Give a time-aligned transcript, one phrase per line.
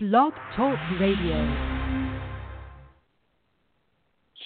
[0.00, 1.34] Blog Talk Radio.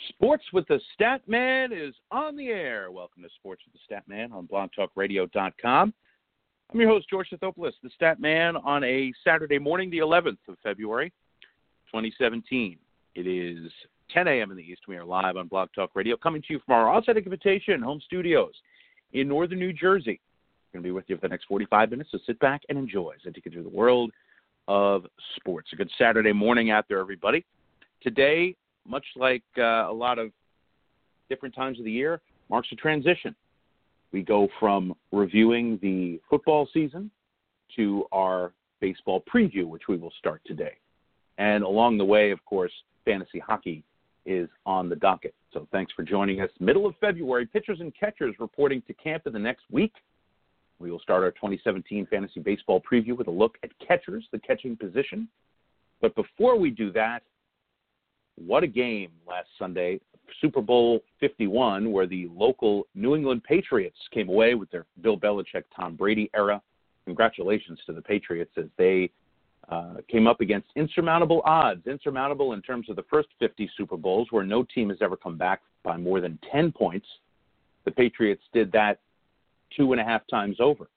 [0.09, 2.91] Sports with the Stat Man is on the air.
[2.91, 5.93] Welcome to Sports with the Stat Man on blogtalkradio.com.
[6.73, 10.57] I'm your host, George Sithopoulos, the Stat Man, on a Saturday morning, the 11th of
[10.63, 11.13] February,
[11.89, 12.79] 2017.
[13.15, 13.71] It is
[14.11, 14.53] 10 a.m.
[14.53, 14.81] in the East.
[14.89, 18.01] We are live on Blog Talk Radio, coming to you from our Authentic Invitation home
[18.07, 18.55] studios
[19.13, 20.19] in northern New Jersey.
[20.73, 22.79] I'm going to be with you for the next 45 minutes, so sit back and
[22.79, 24.13] enjoy as I take you through the world
[24.69, 25.71] of sports.
[25.73, 27.45] A good Saturday morning out there, everybody.
[28.03, 30.31] Today, much like uh, a lot of
[31.29, 33.35] different times of the year, marks a transition.
[34.13, 37.11] We go from reviewing the football season
[37.77, 40.77] to our baseball preview, which we will start today.
[41.39, 42.73] And along the way, of course,
[43.05, 43.83] fantasy hockey
[44.27, 45.35] is on the docket.
[45.53, 46.51] So thanks for joining us.
[46.61, 49.93] Middle of February, pitchers and catchers reporting to camp in the next week.
[50.83, 54.77] We will start our 2017 fantasy baseball preview with a look at catchers, the catching
[54.77, 55.29] position.
[56.01, 57.23] But before we do that,
[58.35, 60.01] what a game last Sunday,
[60.41, 65.65] Super Bowl 51, where the local New England Patriots came away with their Bill Belichick,
[65.75, 66.61] Tom Brady era.
[67.05, 69.09] Congratulations to the Patriots as they
[69.69, 74.29] uh, came up against insurmountable odds, insurmountable in terms of the first 50 Super Bowls,
[74.33, 77.07] where no team has ever come back by more than 10 points.
[77.85, 78.99] The Patriots did that
[79.77, 80.89] two and a half times over.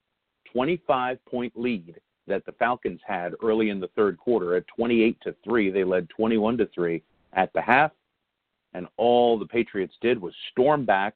[0.51, 1.95] 25 point lead
[2.27, 5.69] that the Falcons had early in the third quarter at 28 to 3.
[5.69, 7.91] They led 21 to 3 at the half,
[8.73, 11.13] and all the Patriots did was storm back,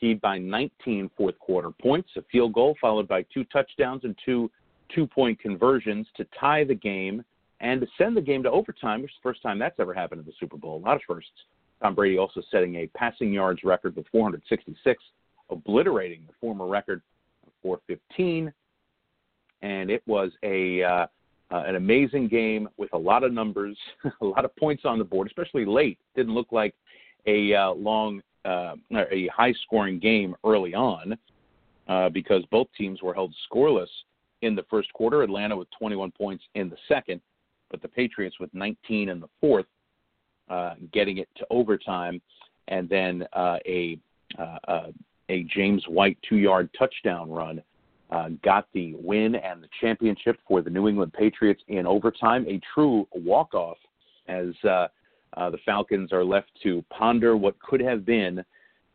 [0.00, 4.50] keyed by 19 fourth quarter points, a field goal followed by two touchdowns and two
[4.94, 7.24] two point conversions to tie the game
[7.60, 10.20] and to send the game to overtime, which is the first time that's ever happened
[10.20, 10.76] in the Super Bowl.
[10.76, 11.30] A lot of firsts.
[11.80, 15.02] Tom Brady also setting a passing yards record with 466
[15.52, 17.02] obliterating the former record
[17.46, 18.52] of 415.
[19.62, 21.06] And it was a uh,
[21.52, 23.76] uh, an amazing game with a lot of numbers,
[24.20, 25.98] a lot of points on the board, especially late.
[26.16, 26.74] Didn't look like
[27.26, 31.16] a uh, long, uh, a high-scoring game early on
[31.88, 33.88] uh, because both teams were held scoreless
[34.40, 35.22] in the first quarter.
[35.22, 37.20] Atlanta with 21 points in the second,
[37.70, 39.66] but the Patriots with 19 in the fourth,
[40.48, 42.20] uh, getting it to overtime,
[42.68, 43.98] and then uh, a
[44.38, 44.86] uh,
[45.32, 47.62] a James White two yard touchdown run
[48.10, 52.44] uh, got the win and the championship for the New England Patriots in overtime.
[52.46, 53.78] A true walk off
[54.28, 54.88] as uh,
[55.36, 58.44] uh, the Falcons are left to ponder what could have been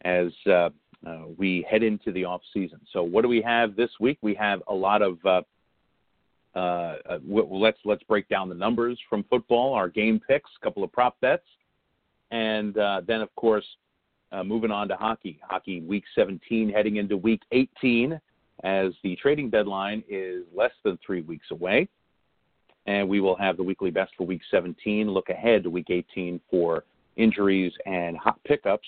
[0.02, 0.70] as uh,
[1.06, 2.80] uh, we head into the off season.
[2.94, 4.20] So, what do we have this week?
[4.22, 5.18] We have a lot of.
[5.26, 5.42] Uh,
[6.56, 10.84] uh, uh let's let's break down the numbers from football, our game picks, a couple
[10.84, 11.46] of prop bets,
[12.32, 13.66] and uh, then of course
[14.32, 15.40] uh, moving on to hockey.
[15.42, 18.20] Hockey week 17 heading into week 18
[18.64, 21.88] as the trading deadline is less than three weeks away.
[22.86, 25.10] And we will have the weekly best for week 17.
[25.10, 26.86] Look ahead to week 18 for
[27.16, 28.88] injuries and hot pickups.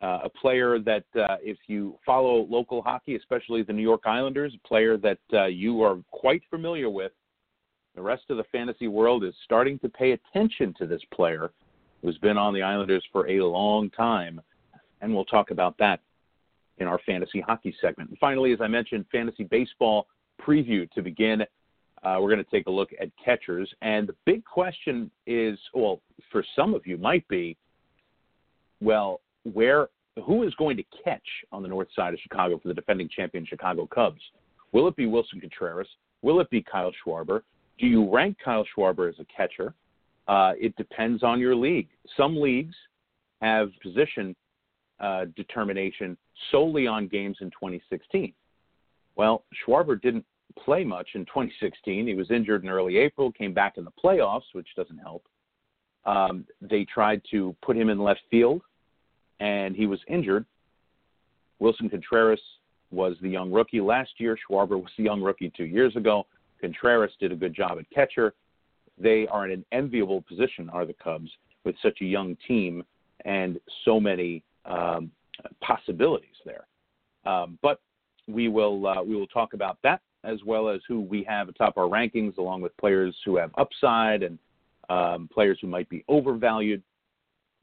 [0.00, 4.54] Uh, a player that, uh, if you follow local hockey, especially the New York Islanders,
[4.54, 7.10] a player that uh, you are quite familiar with,
[7.96, 11.50] the rest of the fantasy world is starting to pay attention to this player
[12.00, 14.40] who's been on the Islanders for a long time
[15.00, 16.00] and we'll talk about that
[16.78, 18.10] in our fantasy hockey segment.
[18.10, 20.06] And finally, as I mentioned, fantasy baseball
[20.40, 21.42] preview to begin.
[22.02, 26.00] Uh, we're going to take a look at catchers, and the big question is, well,
[26.30, 27.56] for some of you, might be,
[28.80, 29.20] well,
[29.52, 29.88] where,
[30.24, 33.44] who is going to catch on the north side of Chicago for the defending champion
[33.44, 34.20] Chicago Cubs?
[34.70, 35.88] Will it be Willson Contreras?
[36.22, 37.42] Will it be Kyle Schwarber?
[37.78, 39.74] Do you rank Kyle Schwarber as a catcher?
[40.28, 41.88] Uh, it depends on your league.
[42.16, 42.74] Some leagues
[43.40, 44.36] have position
[45.00, 46.16] uh, determination
[46.50, 48.32] solely on games in 2016.
[49.16, 50.24] Well, Schwarber didn't
[50.64, 52.06] play much in 2016.
[52.06, 55.24] He was injured in early April, came back in the playoffs, which doesn't help.
[56.04, 58.62] Um, they tried to put him in left field,
[59.40, 60.46] and he was injured.
[61.60, 62.40] Willson Contreras
[62.90, 64.36] was the young rookie last year.
[64.36, 66.26] Schwarber was the young rookie two years ago.
[66.60, 68.34] Contreras did a good job at catcher.
[68.96, 71.30] They are in an enviable position, are the Cubs,
[71.64, 72.82] with such a young team
[73.24, 75.10] and so many um,
[75.60, 76.66] possibilities there.
[77.24, 77.80] Um, but
[78.26, 81.76] we will uh, we will talk about that as well as who we have atop
[81.76, 84.38] our rankings, along with players who have upside and
[84.88, 86.82] um, players who might be overvalued.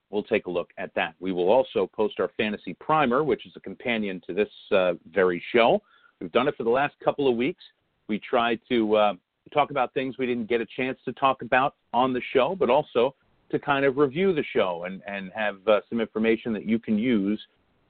[0.09, 1.15] We'll take a look at that.
[1.19, 5.43] We will also post our fantasy primer, which is a companion to this uh, very
[5.51, 5.81] show.
[6.21, 7.63] We've done it for the last couple of weeks.
[8.07, 9.13] We try to uh,
[9.53, 12.69] talk about things we didn't get a chance to talk about on the show, but
[12.69, 13.15] also
[13.51, 16.97] to kind of review the show and, and have uh, some information that you can
[16.97, 17.39] use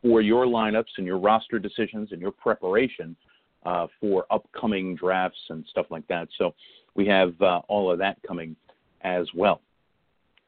[0.02, 3.16] for your lineups and your roster decisions and your preparation
[3.66, 6.28] uh, for upcoming drafts and stuff like that.
[6.38, 6.54] So
[6.94, 8.56] we have uh, all of that coming
[9.02, 9.62] as well.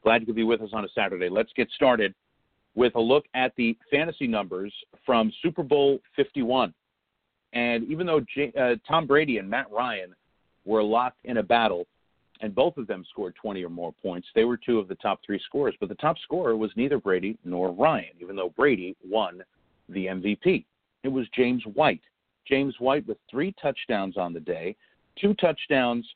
[0.03, 1.29] Glad you could be with us on a Saturday.
[1.29, 2.13] Let's get started
[2.75, 4.71] with a look at the fantasy numbers
[5.05, 6.73] from Super Bowl 51.
[7.53, 10.13] And even though J- uh, Tom Brady and Matt Ryan
[10.65, 11.87] were locked in a battle,
[12.41, 15.19] and both of them scored 20 or more points, they were two of the top
[15.25, 15.75] three scorers.
[15.79, 19.43] But the top scorer was neither Brady nor Ryan, even though Brady won
[19.89, 20.65] the MVP.
[21.03, 22.01] It was James White.
[22.47, 24.75] James White with three touchdowns on the day,
[25.19, 26.07] two touchdowns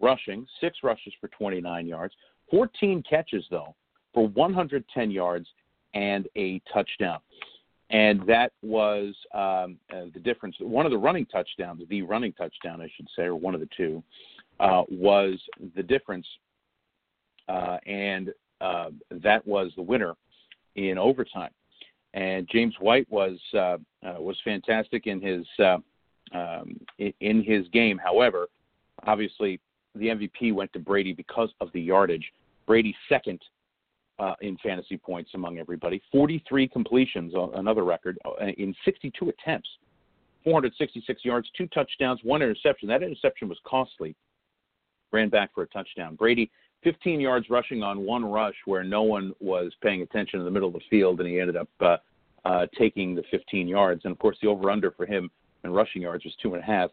[0.00, 2.14] rushing, six rushes for 29 yards,
[2.50, 3.74] 14 catches, though,
[4.12, 5.46] for 110 yards
[5.94, 7.18] and a touchdown.
[7.90, 10.56] And that was um, uh, the difference.
[10.58, 13.68] One of the running touchdowns, the running touchdown, I should say, or one of the
[13.76, 14.02] two,
[14.60, 15.38] uh, was
[15.74, 16.26] the difference.
[17.48, 20.14] Uh, and uh, that was the winner
[20.74, 21.50] in overtime.
[22.14, 23.76] And James White was uh,
[24.06, 25.84] uh, was fantastic in his um,
[27.20, 27.98] in his game.
[28.02, 28.46] However,
[29.06, 29.60] obviously
[29.94, 32.32] the MVP went to Brady because of the yardage.
[32.66, 33.40] Brady second
[34.18, 36.02] uh, in fantasy points among everybody.
[36.10, 38.18] 43 completions, another record,
[38.56, 39.68] in 62 attempts.
[40.44, 42.88] 466 yards, two touchdowns, one interception.
[42.88, 44.14] That interception was costly.
[45.12, 46.14] Ran back for a touchdown.
[46.16, 46.50] Brady,
[46.84, 50.68] 15 yards rushing on one rush where no one was paying attention in the middle
[50.68, 51.96] of the field, and he ended up uh,
[52.44, 54.02] uh, taking the 15 yards.
[54.04, 55.30] And of course, the over/under for him
[55.64, 56.90] in rushing yards was two and a half.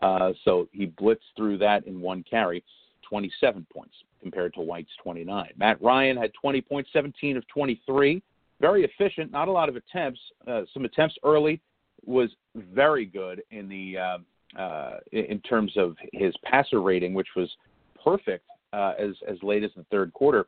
[0.00, 2.64] Uh, so he blitzed through that in one carry,
[3.08, 5.50] 27 points compared to White's 29.
[5.56, 8.22] Matt Ryan had 20 points, 17 of 23.
[8.60, 10.20] Very efficient, not a lot of attempts.
[10.46, 11.60] Uh, some attempts early
[12.06, 13.98] was very good in the
[14.58, 17.50] uh, in terms of his passer rating, which was
[18.02, 20.46] perfect uh, as as late as the third quarter.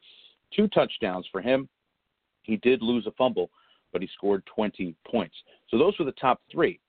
[0.55, 1.69] Two touchdowns for him.
[2.43, 3.51] He did lose a fumble,
[3.93, 5.35] but he scored 20 points.
[5.69, 6.81] So those were the top three: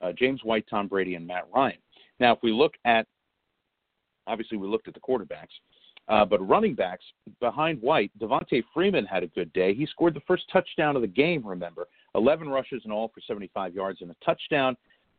[0.00, 1.78] uh, James White, Tom Brady, and Matt Ryan.
[2.18, 3.06] Now, if we look at,
[4.26, 5.48] obviously, we looked at the quarterbacks,
[6.08, 7.04] uh, but running backs
[7.40, 9.74] behind White, Devonta Freeman had a good day.
[9.74, 11.86] He scored the first touchdown of the game, remember.
[12.14, 14.76] 11 rushes in all for 75 yards and a touchdown,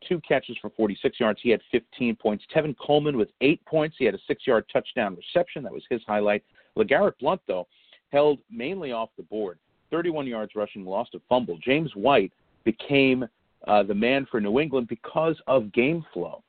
[0.07, 1.39] two catches for 46 yards.
[1.41, 2.43] He had 15 points.
[2.53, 3.95] Tevin Coleman with eight points.
[3.99, 5.63] He had a six yard touchdown reception.
[5.63, 6.43] That was his highlight.
[6.77, 7.67] LeGarrette Blunt, though,
[8.11, 9.59] held mainly off the board.
[9.91, 11.57] 31 yards rushing, lost a fumble.
[11.63, 12.31] James White
[12.63, 13.25] became
[13.67, 16.43] uh, the man for New England because of game flow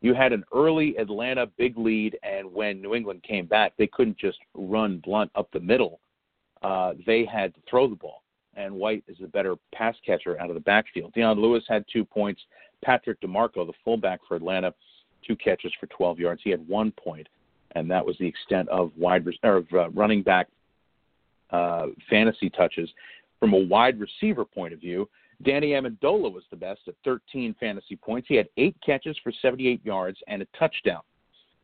[0.00, 4.16] you had an early Atlanta big lead, and when New England came back, they couldn't
[4.16, 6.00] just run Blunt up the middle.
[6.62, 8.22] Uh, they had to throw the ball,
[8.54, 11.12] and White is a better pass catcher out of the backfield.
[11.14, 12.40] Dion Lewis had two points.
[12.84, 14.72] Patrick DiMarco, the fullback for Atlanta,
[15.26, 16.40] two catches for 12 yards.
[16.44, 17.28] He had one point,
[17.72, 20.48] and that was the extent of wide or of uh, running back
[21.50, 22.88] uh, fantasy touches.
[23.40, 25.08] From a wide receiver point of view,
[25.42, 28.26] Danny Amendola was the best at 13 fantasy points.
[28.28, 31.02] He had eight catches for 78 yards and a touchdown.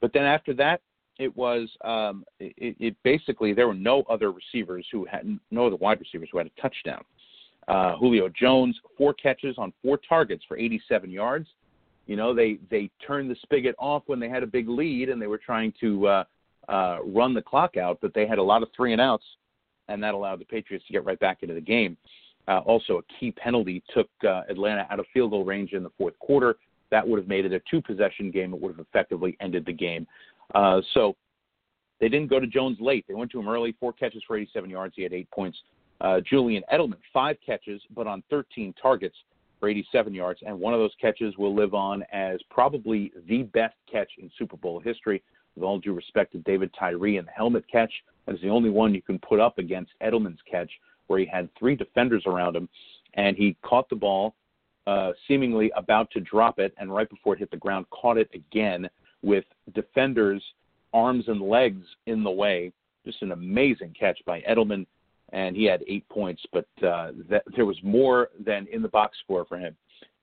[0.01, 0.81] But then after that,
[1.19, 5.77] it was um, it, it basically there were no other receivers who had no other
[5.77, 7.03] wide receivers who had a touchdown.
[7.69, 11.49] Uh, Julio Jones, four catches on four targets for 87 yards.
[12.07, 15.21] You know, they they turned the spigot off when they had a big lead and
[15.21, 16.25] they were trying to uh,
[16.69, 19.25] uh, run the clock out, but they had a lot of three and outs,
[19.89, 21.97] and that allowed the Patriots to get right back into the game.
[22.47, 25.91] Uh, also, a key penalty took uh, Atlanta out of field goal range in the
[25.97, 26.57] fourth quarter.
[26.91, 28.53] That would have made it a two possession game.
[28.53, 30.07] It would have effectively ended the game.
[30.55, 31.17] Uh, so
[32.01, 33.07] they didn't go to Jones late.
[33.09, 34.95] They went to him early, four catches for 87 yards.
[34.95, 35.57] He had eight points.
[36.05, 39.17] Uh, Julian Edelman, five catches, but on 13 targets
[39.59, 40.39] for 87 yards.
[40.47, 44.59] And one of those catches will live on as probably the best catch in Super
[44.59, 45.23] Bowl history.
[45.57, 47.91] With all due respect to David Tyree and the helmet catch,
[48.27, 50.71] that is the only one you can put up against Edelman's catch
[51.07, 52.69] where he had three defenders around him,
[53.15, 54.35] and he caught the ball,
[54.87, 58.29] uh, seemingly about to drop it, and right before it hit the ground, caught it
[58.35, 58.91] again
[59.23, 59.45] with
[59.75, 60.45] defenders'
[60.93, 62.73] arms and legs in the way.
[63.07, 64.87] Just an amazing catch by Edelman,
[65.35, 69.19] and he had eight points, but uh, that, there was more than in the box
[69.23, 69.77] score for him.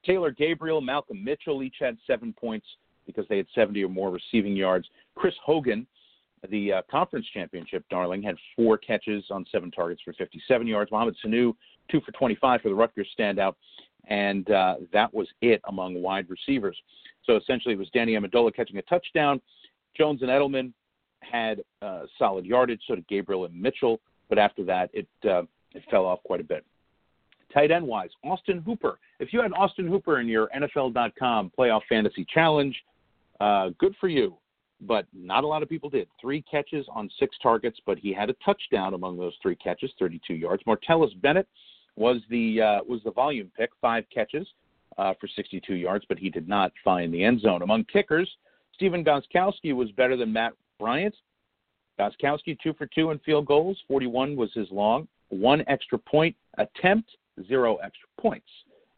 [0.03, 2.65] Taylor Gabriel, Malcolm Mitchell each had seven points
[3.05, 4.87] because they had 70 or more receiving yards.
[5.15, 5.85] Chris Hogan
[6.49, 10.91] the uh, conference championship, Darling had four catches on seven targets for 57 yards.
[10.91, 11.53] Mohamed Sanu,
[11.89, 13.55] two for 25 for the Rutgers standout,
[14.07, 16.77] and uh, that was it among wide receivers.
[17.25, 19.39] So essentially, it was Danny Amendola catching a touchdown.
[19.95, 20.73] Jones and Edelman
[21.19, 25.83] had uh, solid yardage, so did Gabriel and Mitchell, but after that, it uh, it
[25.91, 26.65] fell off quite a bit.
[27.53, 28.97] Tight end wise, Austin Hooper.
[29.19, 32.75] If you had Austin Hooper in your NFL.com playoff fantasy challenge,
[33.41, 34.37] uh, good for you
[34.81, 36.07] but not a lot of people did.
[36.19, 40.33] Three catches on six targets, but he had a touchdown among those three catches, 32
[40.33, 40.63] yards.
[40.63, 41.47] Martellus Bennett
[41.95, 44.47] was the uh, was the volume pick, five catches
[44.97, 47.61] uh, for 62 yards, but he did not find the end zone.
[47.61, 48.29] Among kickers,
[48.73, 51.15] Stephen Gostkowski was better than Matt Bryant.
[52.01, 53.77] Gostkowski, two for two in field goals.
[53.87, 55.07] 41 was his long.
[55.29, 57.11] One extra point attempt,
[57.47, 58.47] zero extra points.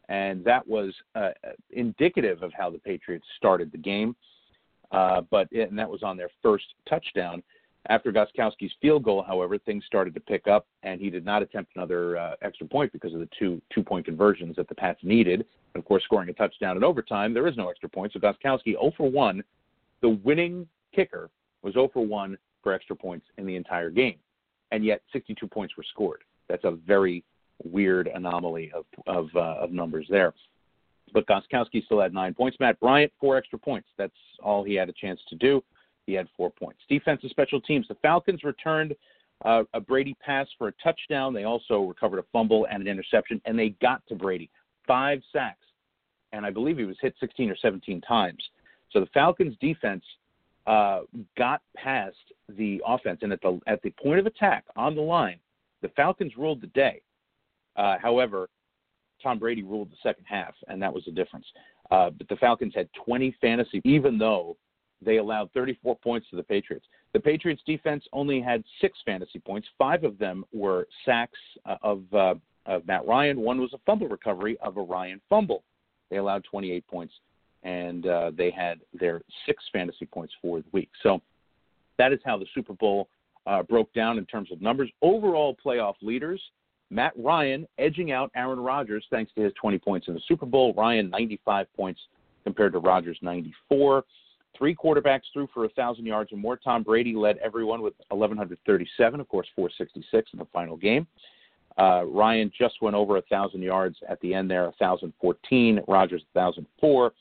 [0.09, 1.29] And that was uh,
[1.71, 4.15] indicative of how the Patriots started the game.
[4.91, 7.41] Uh, but and that was on their first touchdown.
[7.89, 11.71] After Gostkowski's field goal, however, things started to pick up, and he did not attempt
[11.75, 15.45] another uh, extra point because of the two two point conversions that the Pats needed.
[15.75, 18.13] Of course, scoring a touchdown in overtime, there is no extra point.
[18.13, 19.43] So Gostkowski 0 for 1.
[20.01, 21.29] The winning kicker
[21.63, 24.17] was 0 for 1 for extra points in the entire game,
[24.71, 26.23] and yet 62 points were scored.
[26.49, 27.23] That's a very
[27.63, 30.33] weird anomaly of of, uh, of numbers there.
[31.13, 32.57] But Gostkowski still had nine points.
[32.59, 33.87] Matt Bryant, four extra points.
[33.97, 35.63] That's all he had a chance to do.
[36.07, 36.79] He had four points.
[36.89, 37.87] Defense and special teams.
[37.87, 38.95] The Falcons returned
[39.45, 41.33] uh, a Brady pass for a touchdown.
[41.33, 44.49] They also recovered a fumble and an interception, and they got to Brady.
[44.87, 45.65] Five sacks.
[46.31, 48.43] And I believe he was hit 16 or 17 times.
[48.91, 50.03] So the Falcons defense
[50.65, 51.01] uh,
[51.37, 52.17] got past
[52.49, 53.19] the offense.
[53.21, 55.39] And at the, at the point of attack on the line,
[55.81, 57.01] the Falcons ruled the day.
[57.75, 58.49] Uh, however,
[59.21, 61.45] Tom Brady ruled the second half, and that was the difference.
[61.91, 64.57] Uh, but the Falcons had 20 fantasy, even though
[65.01, 66.85] they allowed 34 points to the Patriots.
[67.13, 69.67] The Patriots defense only had six fantasy points.
[69.77, 73.39] Five of them were sacks uh, of, uh, of Matt Ryan.
[73.39, 75.63] One was a fumble recovery of a Ryan fumble.
[76.09, 77.13] They allowed 28 points,
[77.63, 80.89] and uh, they had their six fantasy points for the week.
[81.01, 81.21] So
[81.97, 83.09] that is how the Super Bowl
[83.45, 84.89] uh, broke down in terms of numbers.
[85.01, 86.41] Overall playoff leaders.
[86.89, 90.73] Matt Ryan edging out Aaron Rodgers thanks to his 20 points in the Super Bowl.
[90.75, 91.99] Ryan 95 points
[92.43, 94.03] compared to Rodgers 94.
[94.55, 96.55] Three quarterbacks threw for 1,000 yards or more.
[96.55, 101.07] Tom Brady led everyone with 1,137, of course, 466 in the final game.
[101.79, 105.81] Uh, Ryan just went over 1,000 yards at the end there, 1,014.
[105.87, 107.13] Rodgers, 1,004.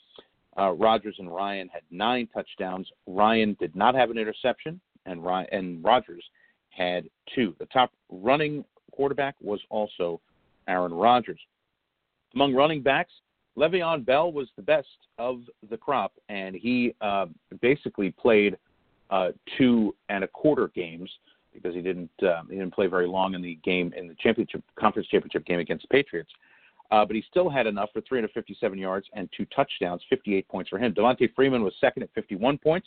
[0.59, 2.89] Uh, Rodgers and Ryan had nine touchdowns.
[3.07, 6.25] Ryan did not have an interception, and Ryan, and Rodgers
[6.71, 7.55] had two.
[7.59, 10.21] The top running quarterback was also
[10.69, 11.41] Aaron Rodgers.
[12.35, 13.13] Among running backs,
[13.57, 17.27] Le'Veon Bell was the best of the crop, and he uh,
[17.61, 18.57] basically played
[19.11, 21.11] uh, two and a quarter games
[21.53, 24.63] because he didn't uh, he didn't play very long in the game in the championship
[24.79, 26.31] conference championship game against the Patriots.
[26.93, 30.79] Uh, but he still had enough for 357 yards and two touchdowns, 58 points for
[30.79, 30.93] him.
[30.93, 32.87] Devonta Freeman was second at 51 points.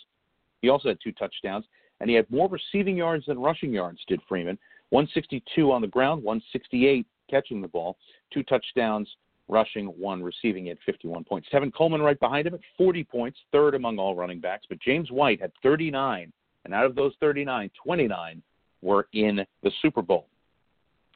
[0.61, 1.65] He also had two touchdowns,
[1.99, 3.99] and he had more receiving yards than rushing yards.
[4.07, 4.59] Did Freeman
[4.91, 7.97] 162 on the ground, 168 catching the ball,
[8.31, 9.09] two touchdowns,
[9.47, 11.47] rushing, one receiving at 51 points.
[11.51, 14.67] Tevin Coleman right behind him at 40 points, third among all running backs.
[14.69, 16.31] But James White had 39,
[16.65, 18.43] and out of those 39, 29
[18.83, 20.27] were in the Super Bowl.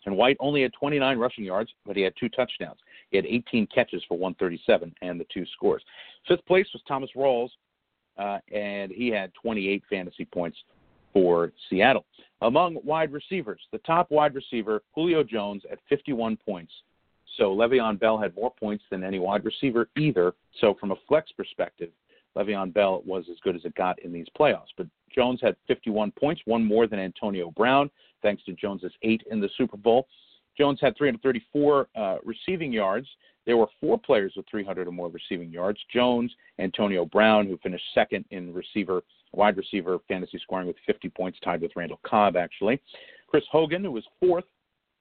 [0.10, 2.80] And White only had 29 rushing yards, but he had two touchdowns.
[3.12, 5.84] He had 18 catches for 137 and the two scores.
[6.28, 7.52] Fifth place was Thomas Rawls,
[8.18, 10.58] uh, and he had 28 fantasy points
[11.14, 12.08] for Seattle.
[12.42, 16.74] Among wide receivers, the top wide receiver, Julio Jones, at 51 points,
[17.38, 20.34] so Le'Veon Bell had more points than any wide receiver either.
[20.60, 21.90] So from a flex perspective,
[22.40, 24.70] Le'Veon Bell was as good as it got in these playoffs.
[24.78, 27.90] But Jones had 51 points, one more than Antonio Brown,
[28.22, 30.08] thanks to Jones's eight in the Super Bowl.
[30.58, 33.08] Jones had 334 uh, receiving yards.
[33.46, 37.86] There were four players with 300 or more receiving yards: Jones, Antonio Brown, who finished
[37.94, 42.82] second in receiver, wide receiver fantasy scoring with 50 points, tied with Randall Cobb actually.
[43.28, 44.44] Chris Hogan, who was fourth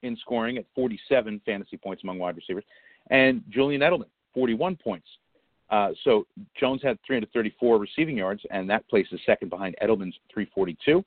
[0.03, 2.63] in scoring at 47 fantasy points among wide receivers,
[3.09, 5.07] and Julian Edelman, 41 points.
[5.69, 6.25] Uh, so
[6.59, 11.03] Jones had 334 receiving yards, and that places second behind Edelman's 342.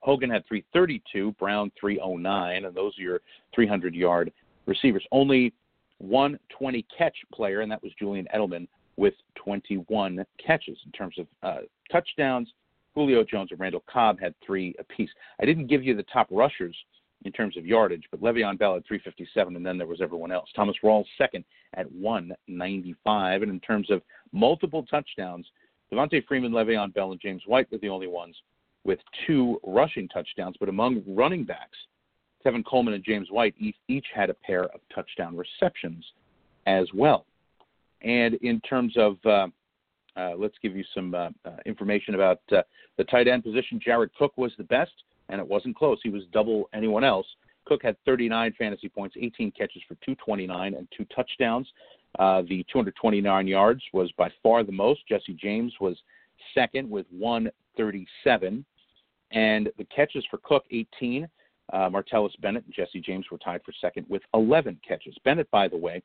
[0.00, 3.20] Hogan had 332, Brown 309, and those are your
[3.54, 4.32] 300 yard
[4.66, 5.04] receivers.
[5.10, 5.52] Only
[5.98, 11.26] one 20 catch player, and that was Julian Edelman with 21 catches in terms of
[11.42, 12.52] uh, touchdowns.
[12.94, 15.10] Julio Jones and Randall Cobb had three apiece.
[15.40, 16.76] I didn't give you the top rushers
[17.24, 20.48] in terms of yardage, but Le'Veon Bell at 357, and then there was everyone else.
[20.54, 24.02] Thomas Rawls second at 195, and in terms of
[24.32, 25.46] multiple touchdowns,
[25.92, 28.36] Devonta Freeman, Le'Veon Bell, and James White were the only ones
[28.84, 30.56] with two rushing touchdowns.
[30.60, 31.78] But among running backs,
[32.44, 33.54] Tevin Coleman and James White
[33.88, 36.04] each had a pair of touchdown receptions
[36.66, 37.24] as well.
[38.02, 39.46] And in terms of uh,
[40.16, 42.62] uh, let's give you some uh, uh information about uh,
[42.98, 43.80] the tight end position.
[43.82, 44.92] Jared Cook was the best
[45.28, 45.98] and it wasn't close.
[46.02, 47.26] He was double anyone else.
[47.66, 51.66] Cook had 39 fantasy points, 18 catches for 229 and two touchdowns.
[52.18, 55.00] Uh, the 229 yards was by far the most.
[55.08, 55.96] Jesse James was
[56.54, 58.64] second with 137.
[59.32, 61.28] And the catches for Cook, 18.
[61.72, 65.16] Uh, Martellus Bennett and Jesse James were tied for second with 11 catches.
[65.24, 66.02] Bennett, by the way,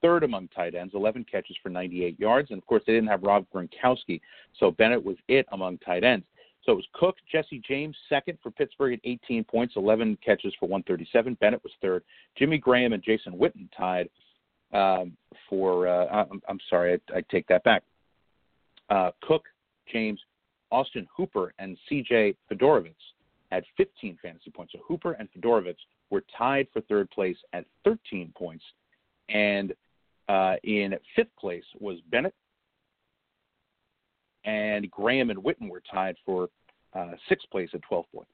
[0.00, 2.50] third among tight ends, 11 catches for 98 yards.
[2.50, 4.20] And of course, they didn't have Rob Gronkowski,
[4.58, 6.24] so Bennett was it among tight ends.
[6.64, 10.68] So it was Cook, Jesse James second for Pittsburgh at 18 points, 11 catches for
[10.68, 11.34] 137.
[11.40, 12.02] Bennett was third.
[12.36, 14.08] Jimmy Graham and Jason Witten tied
[14.72, 15.16] um,
[15.48, 15.88] for.
[15.88, 17.82] Uh, I'm, I'm, sorry, I, I, take that back.
[18.90, 19.44] Uh, Cook,
[19.90, 20.20] James,
[20.70, 22.34] Austin Hooper, and C.J.
[22.50, 22.94] Fiedorowicz
[23.50, 24.72] had 15 fantasy points.
[24.72, 25.76] So Hooper and Fiedorowicz
[26.10, 28.64] were tied for third place at 13 points,
[29.28, 29.72] and
[30.28, 32.34] uh, in fifth place was Bennett
[34.44, 36.48] and Graham and Witten were tied for
[36.94, 38.30] uh, sixth place at 12 points.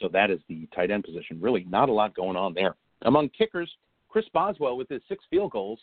[0.00, 1.40] So that is the tight end position.
[1.40, 2.76] Really, not a lot going on there.
[3.02, 3.70] Among kickers,
[4.08, 5.80] Chris Boswell with his six field goals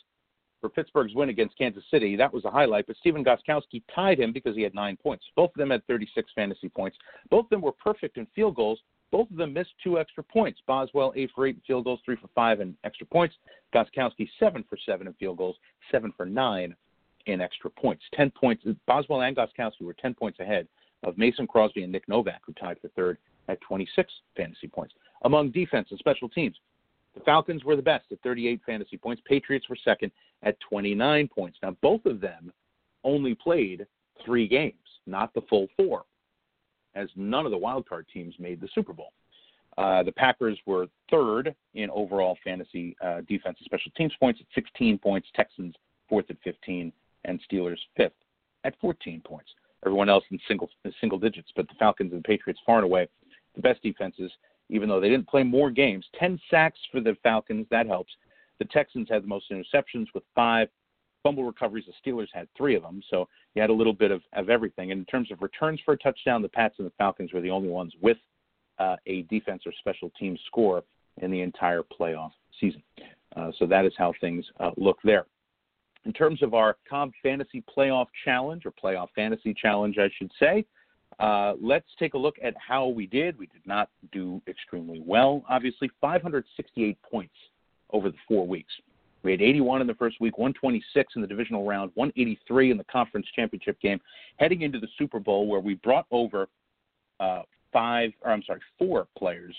[0.61, 2.15] for Pittsburgh's win against Kansas City.
[2.15, 5.25] That was a highlight, but Stephen Gostkowski tied him because he had nine points.
[5.35, 6.97] Both of them had 36 fantasy points.
[7.29, 8.79] Both of them were perfect in field goals.
[9.11, 10.59] Both of them missed two extra points.
[10.67, 13.35] Boswell, eight for eight in field goals, three for five in extra points.
[13.73, 15.55] Gostkowski, seven for seven in field goals,
[15.91, 16.75] seven for nine
[17.27, 18.03] in extra points.
[18.15, 18.63] 10 points.
[18.87, 20.67] Boswell and Gostkowski were 10 points ahead
[21.03, 23.17] of Mason Crosby and Nick Novak, who tied for third
[23.47, 24.95] at 26 fantasy points.
[25.23, 26.55] Among defense and special teams,
[27.13, 29.21] the Falcons were the best at 38 fantasy points.
[29.25, 30.11] Patriots were second
[30.43, 31.57] at 29 points.
[31.61, 32.51] Now, both of them
[33.03, 33.85] only played
[34.25, 36.03] three games, not the full four,
[36.95, 39.13] as none of the wildcard teams made the Super Bowl.
[39.77, 44.47] Uh, the Packers were third in overall fantasy uh, defense and special teams points at
[44.55, 45.27] 16 points.
[45.35, 45.75] Texans
[46.09, 46.91] fourth at 15
[47.27, 48.13] and Steelers fifth
[48.63, 49.49] at 14 points.
[49.85, 50.69] Everyone else in single
[50.99, 53.07] single digits, but the Falcons and the Patriots far and away
[53.55, 54.31] the best defenses.
[54.69, 58.11] Even though they didn't play more games, 10 sacks for the Falcons that helps.
[58.59, 60.67] The Texans had the most interceptions with five
[61.23, 61.85] fumble recoveries.
[61.85, 64.91] The Steelers had three of them, so you had a little bit of, of everything.
[64.91, 67.49] And in terms of returns for a touchdown, the Pats and the Falcons were the
[67.49, 68.17] only ones with
[68.79, 70.83] uh, a defense or special team score
[71.21, 72.83] in the entire playoff season.
[73.35, 75.25] Uh, so that is how things uh, look there.
[76.07, 80.65] In terms of our Cobb Fantasy Playoff Challenge, or Playoff Fantasy Challenge, I should say,
[81.19, 83.37] uh, let's take a look at how we did.
[83.37, 85.91] We did not do extremely well, obviously.
[85.99, 87.33] 568 points
[87.89, 88.71] over the four weeks.
[89.23, 92.85] We had 81 in the first week, 126 in the divisional round, 183 in the
[92.85, 93.99] conference championship game,
[94.37, 96.47] heading into the Super Bowl, where we brought over
[97.19, 97.41] uh,
[97.73, 99.53] five, or I'm sorry, four players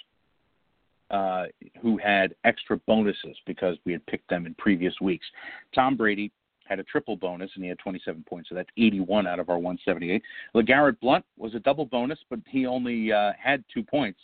[1.10, 1.44] uh,
[1.82, 5.26] who had extra bonuses because we had picked them in previous weeks.
[5.74, 6.30] Tom Brady
[6.68, 9.58] had a triple bonus and he had 27 points, so that's 81 out of our
[9.58, 10.22] 178.
[10.54, 14.20] LeGarrette Blunt was a double bonus, but he only uh, had two points.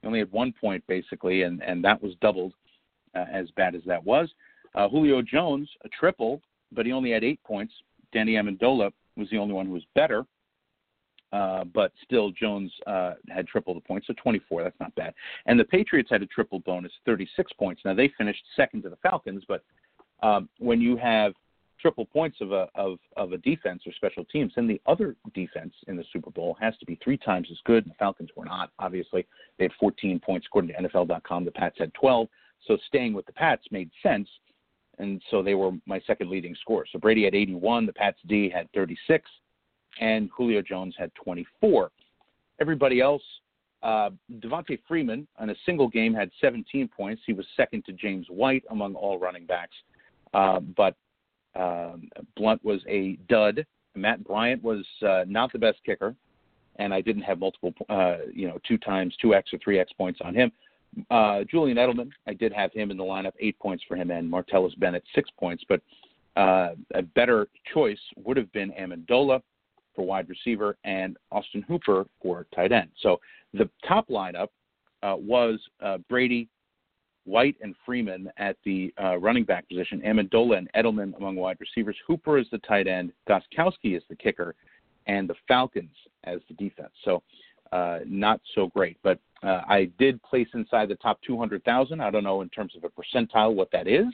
[0.00, 2.54] He only had one point basically, and and that was doubled,
[3.14, 4.28] uh, as bad as that was.
[4.74, 6.40] Uh, Julio Jones a triple,
[6.72, 7.72] but he only had eight points.
[8.12, 10.24] Danny Amendola was the only one who was better.
[11.32, 14.62] Uh, but still, Jones uh, had triple the points, so 24.
[14.62, 15.14] That's not bad.
[15.46, 17.80] And the Patriots had a triple bonus, 36 points.
[17.86, 19.64] Now they finished second to the Falcons, but
[20.22, 21.32] um, when you have
[21.82, 25.74] triple points of a of, of a defense or special teams, then the other defense
[25.88, 27.84] in the Super Bowl has to be three times as good.
[27.84, 28.70] The Falcons were not.
[28.78, 29.26] Obviously,
[29.58, 31.44] they had 14 points according to NFL.com.
[31.44, 32.28] The Pats had 12.
[32.66, 34.28] So staying with the Pats made sense,
[34.98, 36.86] and so they were my second leading scorer.
[36.90, 37.86] So Brady had 81.
[37.86, 39.28] The Pats D had 36
[40.00, 41.90] and Julio Jones had 24.
[42.60, 43.22] Everybody else,
[43.82, 47.22] uh, Devonta Freeman on a single game had 17 points.
[47.26, 49.76] He was second to James White among all running backs.
[50.32, 50.96] Uh, but
[51.54, 53.66] um, Blunt was a dud.
[53.94, 56.14] Matt Bryant was uh, not the best kicker,
[56.76, 59.92] and I didn't have multiple, uh, you know, two times, two X or three X
[59.92, 60.50] points on him.
[61.10, 64.30] Uh, Julian Edelman, I did have him in the lineup, eight points for him, and
[64.30, 65.64] Martellus Bennett, six points.
[65.68, 65.80] But
[66.36, 69.42] uh, a better choice would have been Amendola
[69.94, 72.88] for wide receiver and Austin Hooper for tight end.
[73.00, 73.20] So
[73.52, 74.48] the top lineup
[75.02, 76.48] uh, was uh, Brady,
[77.24, 81.96] White, and Freeman at the uh, running back position, Amendola and Edelman among wide receivers,
[82.06, 84.54] Hooper is the tight end, Gostkowski is the kicker,
[85.06, 86.92] and the Falcons as the defense.
[87.04, 87.22] So
[87.70, 92.00] uh, not so great, but uh, I did place inside the top 200,000.
[92.00, 94.06] I don't know in terms of a percentile what that is.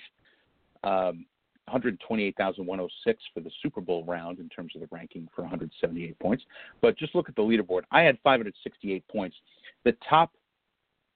[0.85, 1.27] Um,
[1.69, 6.43] 128,106 for the Super Bowl round in terms of the ranking for 178 points.
[6.81, 7.83] But just look at the leaderboard.
[7.91, 9.37] I had 568 points.
[9.85, 10.33] The top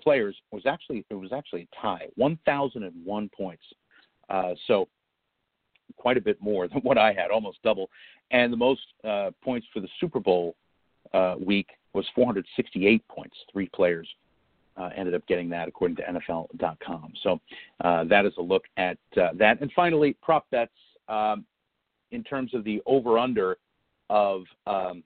[0.03, 3.63] players was actually it was actually a tie, 1,001 points.
[4.29, 4.89] Uh, so
[5.97, 7.91] quite a bit more than what I had, almost double.
[8.31, 10.57] And the most uh, points for the Super Bowl
[11.13, 13.37] uh, week was 468 points.
[13.53, 14.09] Three players
[14.77, 17.13] uh, ended up getting that according to NFL.com.
[17.23, 17.41] So
[17.85, 19.61] uh, that is a look at uh, that.
[19.61, 20.73] And finally, prop bets
[21.09, 21.45] um,
[22.11, 23.59] in terms of the over/under
[24.09, 25.03] of um,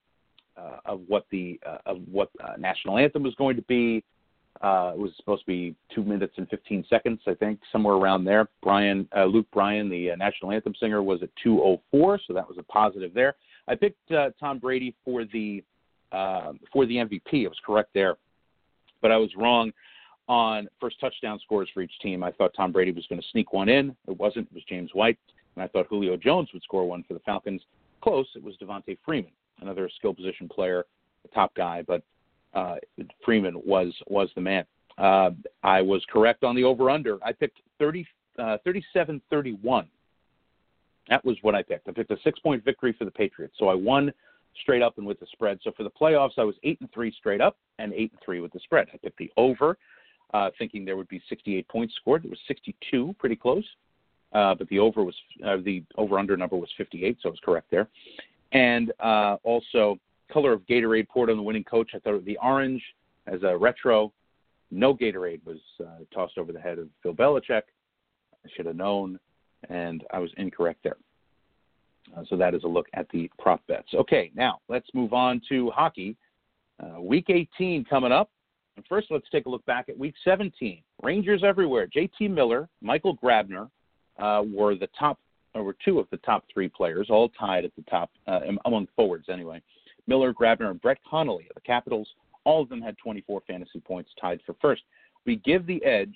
[0.56, 4.04] uh, of what the of what national anthem was going to be,
[4.62, 8.24] Uh, it was supposed to be two minutes and 15 seconds, I think, somewhere around
[8.24, 8.48] there.
[8.62, 12.56] Brian, uh, Luke Bryan, the uh, national anthem singer, was at 2:04, so that was
[12.58, 13.34] a positive there.
[13.68, 15.62] I picked uh, Tom Brady for the
[16.12, 17.44] uh, for the MVP.
[17.44, 18.16] I was correct there,
[19.02, 19.72] but I was wrong
[20.28, 22.22] on first touchdown scores for each team.
[22.22, 23.94] I thought Tom Brady was going to sneak one in.
[24.08, 24.48] It wasn't.
[24.48, 25.18] It was James White,
[25.54, 27.62] and I thought Julio Jones would score one for the Falcons.
[28.00, 28.26] Close.
[28.34, 30.84] It was Devonta Freeman, another skill position player,
[31.24, 32.02] a top guy, but
[32.56, 32.76] uh,
[33.24, 34.64] Freeman was was the man.
[34.98, 35.30] Uh,
[35.62, 37.22] I was correct on the over under.
[37.22, 38.06] I picked 30,
[38.38, 39.86] uh, 37 31.
[41.08, 41.88] That was what I picked.
[41.88, 43.54] I picked a six point victory for the Patriots.
[43.58, 44.12] So I won
[44.62, 45.58] straight up and with the spread.
[45.62, 48.40] So for the playoffs, I was eight and three straight up and eight and three
[48.40, 48.88] with the spread.
[48.92, 49.76] I picked the over,
[50.32, 52.24] uh, thinking there would be 68 points scored.
[52.24, 53.64] It was 62, pretty close.
[54.32, 55.14] Uh, but the over was
[55.44, 57.88] uh, the over under number was 58, so I was correct there.
[58.52, 59.98] And uh, also
[60.32, 61.92] color of Gatorade poured on the winning coach.
[61.94, 62.82] I thought the orange
[63.26, 64.12] as a retro.
[64.70, 67.62] No Gatorade was uh, tossed over the head of Phil Belichick.
[68.44, 69.18] I should have known,
[69.68, 70.96] and I was incorrect there.
[72.16, 73.88] Uh, so that is a look at the prop bets.
[73.94, 76.16] Okay, now let's move on to hockey.
[76.82, 78.30] Uh, week 18 coming up.
[78.76, 80.82] And first, let's take a look back at Week 17.
[81.02, 81.86] Rangers everywhere.
[81.86, 82.28] J.T.
[82.28, 83.70] Miller, Michael Grabner
[84.18, 85.18] uh, were the top,
[85.54, 88.86] or were two of the top three players, all tied at the top uh, among
[88.94, 89.62] forwards anyway.
[90.06, 92.08] Miller, Grabner, and Brett Connolly of the Capitals.
[92.44, 94.82] All of them had 24 fantasy points, tied for first.
[95.24, 96.14] We give the edge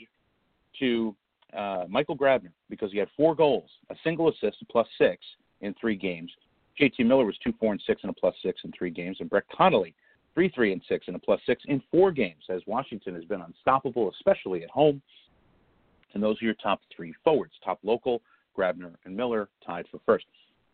[0.79, 1.15] to
[1.57, 5.25] uh, Michael Grabner because he had four goals, a single assist, a plus six
[5.61, 6.31] in three games.
[6.81, 9.29] JT Miller was two, four, and six, and a plus six in three games, and
[9.29, 9.95] Brett Connolly
[10.35, 12.45] three, three, and six, and a plus six in four games.
[12.49, 15.03] As Washington has been unstoppable, especially at home.
[16.15, 17.53] And those are your top three forwards.
[17.65, 18.23] Top local,
[18.57, 20.25] Grabner and Miller tied for first.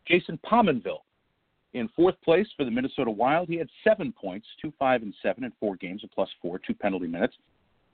[0.07, 1.03] Jason Pominville
[1.77, 3.49] in fourth place for the Minnesota Wild.
[3.49, 6.75] He had seven points, two, five, and seven in four games, a plus four, two
[6.75, 7.37] penalty minutes,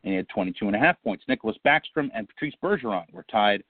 [0.05, 1.25] and he had 22 and a half points.
[1.27, 3.65] Nicholas Backstrom and Patrice Bergeron were tied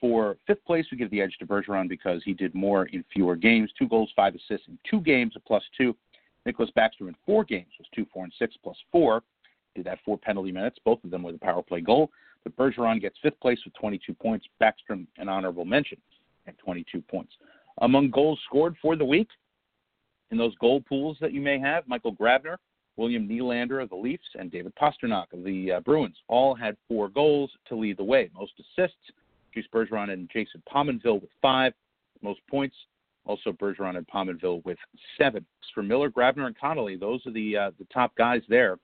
[0.00, 0.86] for fifth place.
[0.90, 4.10] We give the edge to Bergeron because he did more in fewer games, two goals,
[4.16, 5.94] five assists in two games, a plus two.
[6.46, 9.22] Nicholas Backstrom in four games was two, four, and six, plus four.
[9.74, 12.10] Did that four penalty minutes, both of them with a power play goal.
[12.42, 14.46] But Bergeron gets fifth place with 22 points.
[14.60, 15.98] Backstrom an honorable mention
[16.46, 17.32] at 22 points.
[17.78, 19.28] Among goals scored for the week,
[20.32, 21.86] in those goal pools that you may have.
[21.86, 22.56] Michael Grabner,
[22.96, 27.08] William Nylander of the Leafs, and David Pastrnak of the uh, Bruins all had four
[27.08, 28.30] goals to lead the way.
[28.34, 28.96] Most assists,
[29.54, 31.74] Juice Bergeron and Jason Pominville with five.
[32.22, 32.74] Most points,
[33.24, 34.78] also Bergeron and Pominville with
[35.18, 35.44] seven.
[35.74, 38.78] For Miller, Grabner, and Connolly, those are the uh, the top guys there.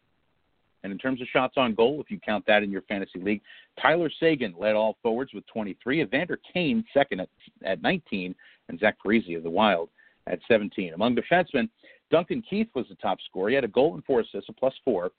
[0.84, 3.42] And in terms of shots on goal, if you count that in your fantasy league,
[3.82, 7.28] Tyler Seguin led all forwards with 23, Evander Kane second at,
[7.64, 8.32] at 19,
[8.68, 9.88] and Zach Parise of the Wild
[10.30, 10.94] at 17.
[10.94, 11.68] Among defensemen,
[12.10, 13.50] Duncan Keith was the top scorer.
[13.50, 15.10] He had a goal and four assists, a plus four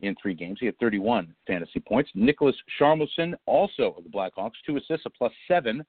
[0.00, 0.58] in three games.
[0.60, 2.10] He had 31 fantasy points.
[2.14, 5.84] Nicholas Hjalmarsson, also of the Blackhawks, two assists, a plus seven,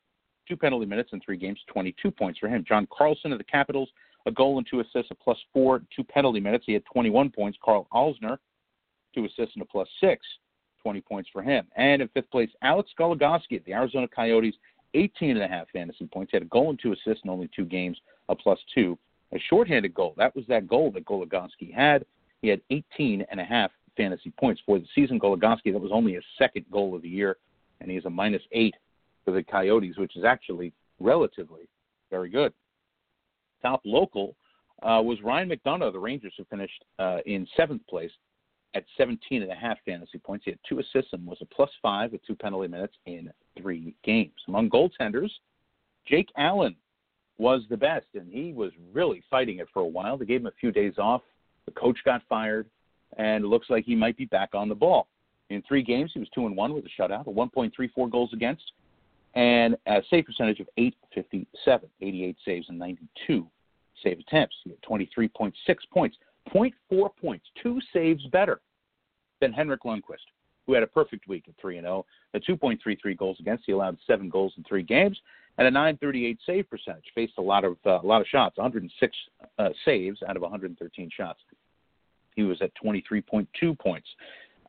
[0.47, 2.63] two penalty minutes in three games, 22 points for him.
[2.67, 3.89] John Carlson of the Capitals,
[4.25, 6.65] a goal and two assists, a plus four, two penalty minutes.
[6.67, 7.58] He had 21 points.
[7.63, 8.38] Carl Alzner,
[9.13, 10.25] two assists and a plus six,
[10.84, 11.67] 20 points for him.
[11.75, 14.56] And in fifth place, Alex Goligoski of the Arizona Coyotes,
[14.95, 16.31] 18 and a half fantasy points.
[16.31, 17.97] He had a goal and two assists in only two games,
[18.29, 18.97] a plus two.
[19.34, 20.13] A shorthanded goal.
[20.17, 22.05] That was that goal that Goligoski had.
[22.41, 25.19] He had 18 and a half fantasy points for the season.
[25.19, 27.38] Goligoski, that was only his second goal of the year,
[27.81, 28.75] and he has a minus eight
[29.23, 31.67] for the Coyotes, which is actually relatively
[32.12, 32.53] very good.
[33.62, 34.36] Top local
[34.84, 38.12] uh, was Ryan McDonagh, the Rangers, who finished uh, in seventh place
[38.75, 40.45] at 17 and a half fantasy points.
[40.45, 43.95] He had two assists and was a plus five with two penalty minutes in three
[44.03, 44.33] games.
[44.47, 45.31] Among goaltenders,
[46.05, 46.75] Jake Allen
[47.38, 50.17] was the best, and he was really fighting it for a while.
[50.17, 51.21] They gave him a few days off.
[51.65, 52.69] The coach got fired,
[53.17, 55.07] and it looks like he might be back on the ball.
[55.49, 58.63] In three games, he was two and one with a shutout, a 1.34 goals against,
[59.35, 63.47] and a save percentage of 857, 88 saves and 92
[64.03, 64.55] save attempts.
[64.63, 65.53] He had 23.6
[65.91, 66.17] points,
[66.53, 68.61] 0.4 points, two saves better
[69.41, 70.26] than Henrik Lundqvist,
[70.65, 73.63] who had a perfect week at 3 0, a 2.33 goals against.
[73.65, 75.17] He allowed seven goals in three games
[75.58, 77.06] and a 938 save percentage.
[77.13, 79.17] Faced a lot of uh, a lot of shots, 106
[79.58, 81.39] uh, saves out of 113 shots.
[82.36, 84.08] He was at 23.2 points.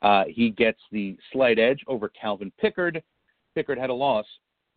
[0.03, 3.03] Uh, he gets the slight edge over Calvin Pickard.
[3.55, 4.27] Pickard had a loss,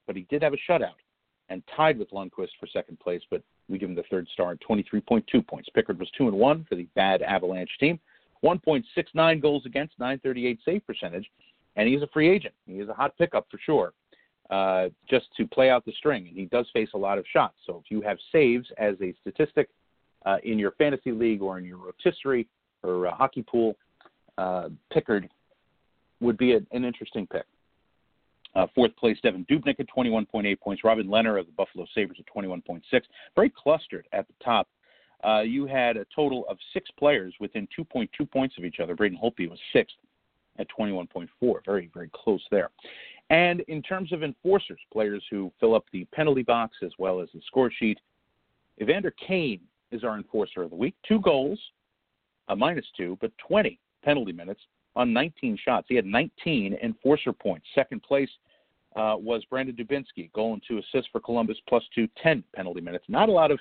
[0.08, 0.96] but he did have a shutout
[1.50, 3.22] and tied with Lundqvist for second place.
[3.30, 5.70] But we give him the third star at 23.2 points.
[5.76, 8.00] Pickard was two and one for the bad Avalanche team.
[8.44, 11.30] 1.69 goals against, 938 save percentage,
[11.76, 12.54] and he's a free agent.
[12.66, 13.94] He is a hot pickup for sure
[14.50, 16.28] uh, just to play out the string.
[16.28, 17.56] And he does face a lot of shots.
[17.66, 19.70] So if you have saves as a statistic
[20.26, 22.48] uh, in your fantasy league or in your rotisserie
[22.84, 23.76] or uh, hockey pool,
[24.38, 25.30] uh, Pickard
[26.22, 27.46] would be a, an interesting pick.
[28.56, 30.84] Uh, fourth place, Devan Dubnyk at 21.8 points.
[30.84, 32.82] Robin Lehner of the Buffalo Sabres at 21.6.
[33.36, 34.68] Very clustered at the top.
[35.24, 38.96] Uh, you had a total of six players within 2.2 points of each other.
[38.96, 39.96] Braden Holtby was sixth
[40.58, 41.28] at 21.4.
[41.66, 42.70] Very, very close there.
[43.30, 47.30] And in terms of enforcers, players who fill up the penalty box as well as
[47.34, 48.00] the score sheet,
[48.82, 50.96] Evander Kane is our enforcer of the week.
[51.08, 51.60] Two goals,
[52.48, 54.62] a minus two, but 20 penalty minutes
[54.96, 55.88] on 19 shots.
[55.90, 57.68] He had 19 enforcer points.
[57.76, 58.30] Second place
[58.96, 63.06] uh, was Brandon Dubinsky, goal and two assists for Columbus, plus two, 10 penalty minutes.
[63.08, 63.60] Not a lot of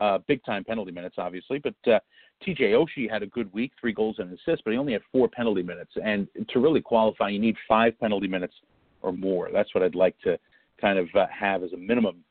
[0.00, 1.98] uh, big time penalty minutes, obviously, but uh,
[2.46, 5.02] TJ Oshie had a good week, three goals and an assist, but he only had
[5.10, 5.92] four penalty minutes.
[6.02, 8.54] And to really qualify, you need five penalty minutes
[9.02, 9.50] or more.
[9.52, 10.38] That's what I'd like to
[10.80, 12.24] kind of uh, have as a minimum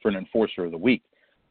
[0.00, 1.02] for an enforcer of the week.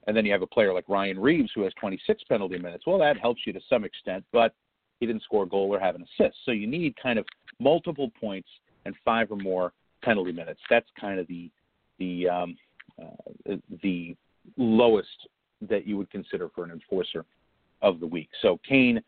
[0.08, 2.86] And then you have a player like Ryan Reaves who has 26 penalty minutes.
[2.86, 4.54] Well, that helps you to some extent, but
[5.00, 6.38] he didn't score a goal or have an assist.
[6.46, 7.26] So you need kind of
[7.60, 8.50] multiple points
[8.86, 10.60] and five or more penalty minutes.
[10.70, 11.50] That's kind of the
[11.98, 12.58] the um,
[13.02, 14.16] uh, the
[14.58, 15.28] lowest
[15.62, 17.26] that you would consider for an enforcer
[17.82, 18.30] of the week.
[18.42, 19.02] So Kane,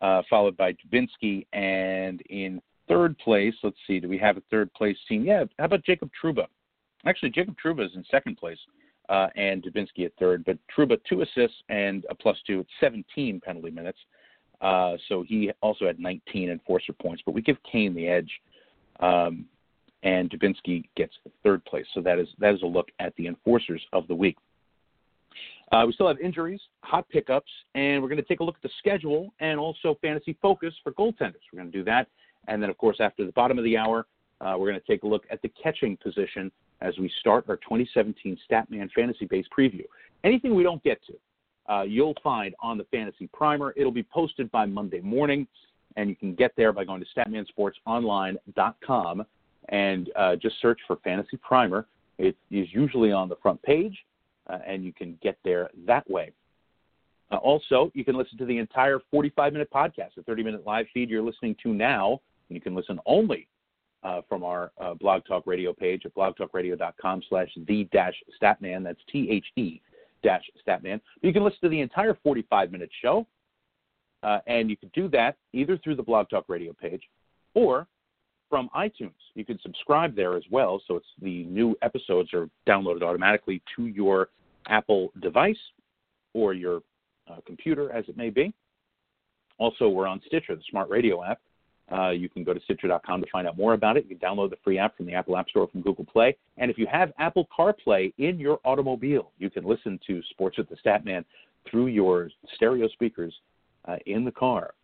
[0.00, 4.72] uh, followed by Dubinsky, and in third place, let's see, do we have a third
[4.74, 5.24] place team?
[5.24, 6.46] Yeah, how about Jacob Trouba?
[7.06, 8.58] Actually, Jacob Trouba is in second place,
[9.08, 10.44] uh, and Dubinsky at third.
[10.44, 13.98] But Trouba two assists and a plus two at 17 penalty minutes.
[14.60, 17.22] Uh, so he also had 19 enforcer points.
[17.26, 18.30] But we give Kane the edge,
[19.00, 19.46] um,
[20.04, 21.12] and Dubinsky gets
[21.42, 21.86] third place.
[21.94, 24.36] So that is that is a look at the enforcers of the week.
[25.72, 28.62] Uh, we still have injuries, hot pickups, and we're going to take a look at
[28.62, 31.40] the schedule and also fantasy focus for goaltenders.
[31.50, 32.08] We're going to do that.
[32.48, 34.06] And then, of course, after the bottom of the hour,
[34.42, 37.56] uh, we're going to take a look at the catching position as we start our
[37.56, 39.84] 2017 Statman Fantasy Base preview.
[40.24, 41.14] Anything we don't get to,
[41.72, 43.72] uh, you'll find on the Fantasy Primer.
[43.74, 45.46] It'll be posted by Monday morning,
[45.96, 49.24] and you can get there by going to statmansportsonline.com
[49.68, 51.86] and uh, just search for Fantasy Primer.
[52.18, 53.96] It is usually on the front page
[54.48, 56.32] uh, and you can get there that way.
[57.30, 60.86] Uh, also, you can listen to the entire 45 minute podcast, the 30 minute live
[60.92, 62.20] feed you're listening to now.
[62.48, 63.48] And you can listen only
[64.02, 68.84] uh, from our uh, Blog Talk Radio page at blogtalkradio.com slash the dash statman.
[68.84, 69.80] That's T H E
[70.22, 71.00] dash statman.
[71.22, 73.26] You can listen to the entire 45 minute show.
[74.22, 77.02] Uh, and you can do that either through the Blog Talk Radio page
[77.54, 77.88] or
[78.52, 79.14] from iTunes.
[79.32, 83.86] You can subscribe there as well, so it's the new episodes are downloaded automatically to
[83.86, 84.28] your
[84.68, 85.56] Apple device
[86.34, 86.82] or your
[87.30, 88.52] uh, computer, as it may be.
[89.56, 91.40] Also, we're on Stitcher, the smart radio app.
[91.90, 94.04] Uh, you can go to Stitcher.com to find out more about it.
[94.06, 96.36] You can download the free app from the Apple App Store from Google Play.
[96.58, 100.68] And if you have Apple CarPlay in your automobile, you can listen to Sports with
[100.68, 101.24] the Statman
[101.70, 103.32] through your stereo speakers
[103.88, 104.74] uh, in the car.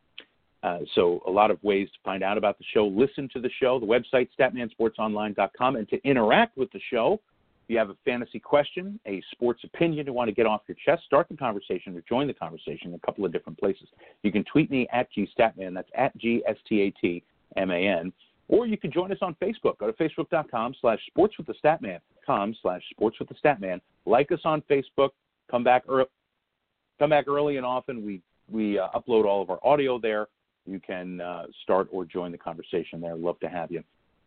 [0.62, 2.86] Uh, so a lot of ways to find out about the show.
[2.86, 5.76] Listen to the show, the website, statmansportsonline.com.
[5.76, 7.20] And to interact with the show,
[7.68, 10.76] if you have a fantasy question, a sports opinion you want to get off your
[10.84, 13.88] chest, start the conversation or join the conversation in a couple of different places.
[14.22, 18.12] You can tweet me at gstatman, that's at G-S-T-A-T-M-A-N,
[18.48, 19.78] or you can join us on Facebook.
[19.78, 21.36] Go to facebook.com slash sports
[22.26, 23.80] com slash sports with the statman.
[24.06, 25.10] Like us on Facebook.
[25.50, 26.06] Come back, early,
[26.98, 28.04] come back early and often.
[28.04, 30.26] We, we uh, upload all of our audio there
[30.68, 33.16] you can uh, start or join the conversation there.
[33.16, 33.82] Love to have you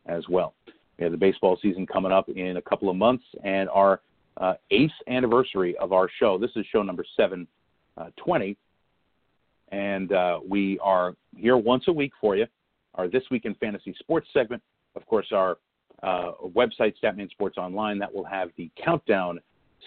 [0.08, 0.54] as well.
[0.98, 4.02] We have the baseball season coming up in a couple of months, and our
[4.38, 6.38] uh, eighth anniversary of our show.
[6.38, 12.36] This is show number 720, uh, and uh, we are here once a week for
[12.36, 12.48] you.
[12.96, 14.62] Our This Week in Fantasy Sports segment,
[14.96, 15.58] of course, our
[16.04, 19.40] uh, website, Statman Sports Online, that will have the countdown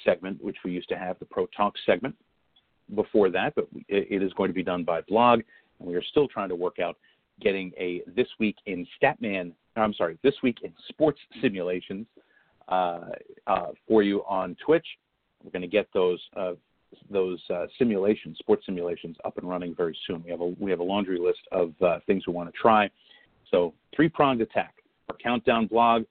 [0.05, 2.14] segment, which we used to have, the Pro Talk segment
[2.95, 5.40] before that, but it is going to be done by blog
[5.85, 6.97] and we are still trying to work out
[7.40, 9.53] getting a this week in Statman.
[9.77, 12.07] I'm sorry, this week in sports simulations
[12.68, 13.01] uh,
[13.47, 14.87] uh, for you on Twitch.
[15.42, 16.53] We're going to get those uh,
[17.11, 20.23] those uh, simulations, sports simulations, up and running very soon.
[20.25, 22.88] We have a we have a laundry list of uh, things we want to try.
[23.51, 24.75] So three pronged attack:
[25.11, 26.05] our countdown blog,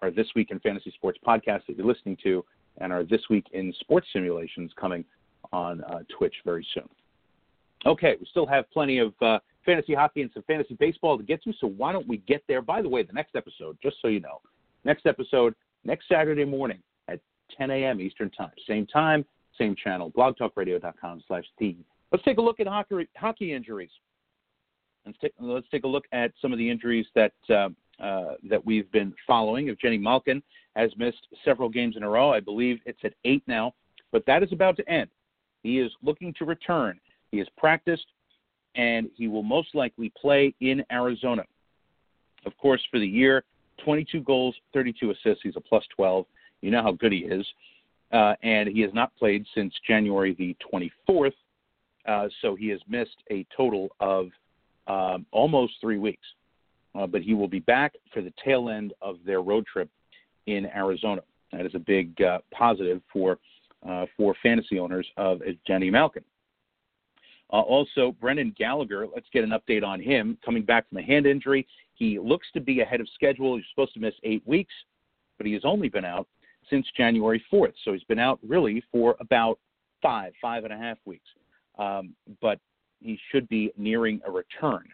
[0.00, 2.44] our this week in fantasy sports podcast that you're listening to,
[2.78, 5.04] and our this week in sports simulations coming
[5.52, 6.88] on uh, Twitch very soon.
[7.86, 11.42] Okay, we still have plenty of uh, fantasy hockey and some fantasy baseball to get
[11.44, 12.62] to, so why don't we get there?
[12.62, 14.40] By the way, the next episode, just so you know,
[14.84, 17.20] next episode, next Saturday morning at
[17.56, 18.00] 10 a.m.
[18.00, 18.50] Eastern Time.
[18.66, 19.24] Same time,
[19.56, 21.84] same channel, blogtalkradio.com slash the.
[22.10, 23.90] Let's take a look at hockey, hockey injuries.
[25.06, 27.68] Let's take, let's take a look at some of the injuries that, uh,
[28.02, 29.66] uh, that we've been following.
[29.66, 30.42] Evgeni Malkin
[30.76, 33.74] has missed several games in a row, I believe it's at eight now,
[34.12, 35.10] but that is about to end.
[35.62, 36.98] He is looking to return
[37.30, 38.06] he has practiced,
[38.74, 41.44] and he will most likely play in Arizona.
[42.46, 43.44] of course, for the year,
[43.84, 45.42] 22 goals, 32 assists.
[45.42, 46.24] He's a plus 12.
[46.62, 47.46] You know how good he is.
[48.12, 51.32] Uh, and he has not played since January the 24th.
[52.06, 54.28] Uh, so he has missed a total of
[54.86, 56.26] um, almost three weeks.
[56.94, 59.90] Uh, but he will be back for the tail end of their road trip
[60.46, 61.22] in Arizona.
[61.52, 63.38] That is a big uh, positive for
[63.88, 66.24] uh, for fantasy owners of Evgeni Malkin.
[67.52, 70.36] Uh, also, Brendan Gallagher, let's get an update on him.
[70.44, 73.56] Coming back from a hand injury, he looks to be ahead of schedule.
[73.56, 74.74] He's supposed to miss eight weeks,
[75.38, 76.28] but he has only been out
[76.68, 77.72] since January 4th.
[77.84, 79.58] So he's been out really for about
[80.02, 81.26] five, five and a half weeks.
[81.78, 82.58] Um, but
[83.00, 84.84] he should be nearing a return.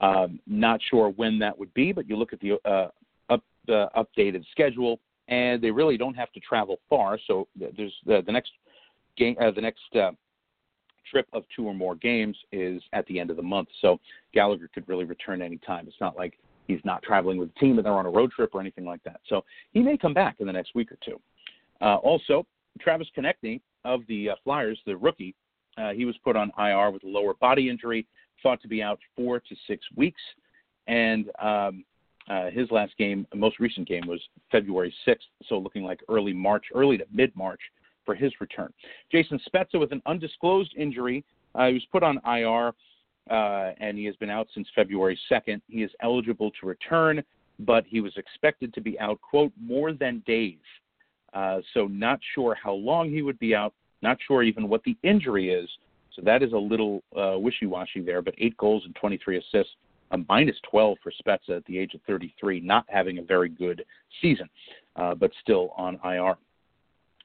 [0.00, 2.88] Um, not sure when that would be, but you look at the uh,
[3.30, 7.18] up, uh, updated schedule, and they really don't have to travel far.
[7.26, 8.50] So there's the, the next
[9.16, 10.10] game, uh, the next uh,
[11.10, 13.68] trip of two or more games is at the end of the month.
[13.80, 13.98] So
[14.32, 15.86] Gallagher could really return any time.
[15.86, 18.50] It's not like he's not traveling with the team and they're on a road trip
[18.54, 19.20] or anything like that.
[19.28, 21.20] So he may come back in the next week or two.
[21.80, 22.46] Uh, also,
[22.80, 25.34] Travis Konecny of the uh, Flyers, the rookie,
[25.78, 28.06] uh, he was put on IR with a lower body injury,
[28.42, 30.20] thought to be out four to six weeks.
[30.86, 31.84] And um,
[32.28, 35.16] uh, his last game, most recent game, was February 6th,
[35.48, 37.60] so looking like early March, early to mid March
[38.04, 38.72] for his return.
[39.10, 41.24] Jason Spezza with an undisclosed injury.
[41.54, 42.72] Uh, he was put on IR,
[43.30, 45.60] uh, and he has been out since February 2nd.
[45.68, 47.22] He is eligible to return,
[47.60, 50.58] but he was expected to be out, quote, more than days.
[51.32, 54.96] Uh, so, not sure how long he would be out, not sure even what the
[55.02, 55.68] injury is.
[56.14, 59.72] So, that is a little uh, wishy washy there, but eight goals and 23 assists.
[60.10, 63.82] A minus 12 for Spezza at the age of 33, not having a very good
[64.20, 64.46] season,
[64.96, 66.36] uh, but still on IR.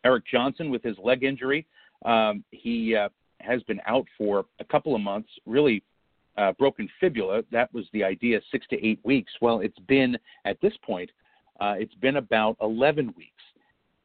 [0.07, 1.67] Erik Johnson with his leg injury.
[2.05, 3.09] Um, he uh,
[3.41, 5.83] has been out for a couple of months, really
[6.37, 7.41] uh, broken fibula.
[7.51, 9.33] That was the idea, six to eight weeks.
[9.41, 11.09] Well, it's been, at this point,
[11.59, 13.43] uh, it's been about 11 weeks,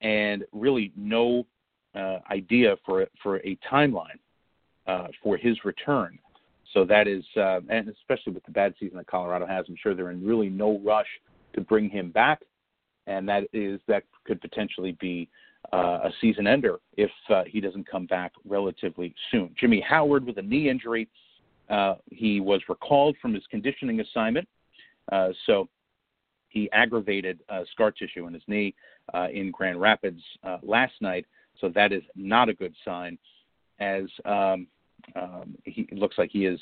[0.01, 1.47] and really no
[1.95, 4.19] uh, idea for, for a timeline
[4.89, 6.19] uh, for his return.
[6.73, 9.95] So that is, uh, and especially with the bad season that Colorado has, I'm sure
[9.95, 11.07] they're in really no rush
[11.53, 12.41] to bring him back,
[13.07, 15.29] and that is that could potentially be
[15.73, 19.55] a season ender if uh, he doesn't come back relatively soon.
[19.59, 21.09] Jimmy Howard with a knee injury.
[21.71, 24.47] Uh, he was recalled from his conditioning assignment,
[25.11, 25.69] uh, so
[26.49, 28.75] he aggravated uh, scar tissue in his knee
[29.15, 30.21] uh, in Grand Rapids
[30.63, 31.25] last night.
[31.61, 33.17] So that is not a good sign,
[33.79, 34.67] as um,
[35.17, 36.61] um, he looks like he is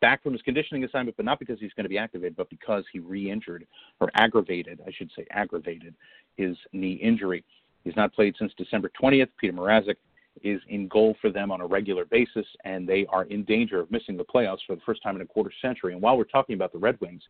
[0.00, 2.84] back from his conditioning assignment, but not because he's going to be activated, but because
[2.92, 3.66] he re-injured
[4.00, 5.94] or aggravated, I should say, aggravated
[6.36, 7.44] his knee injury.
[7.84, 9.28] He's not played since December 20th.
[9.42, 9.96] Petr Mrazek
[10.42, 13.90] is in goal for them on a regular basis, and they are in danger of
[13.90, 15.92] missing the playoffs for the first time in a quarter century.
[15.92, 17.22] And while we're talking about the Red Wings,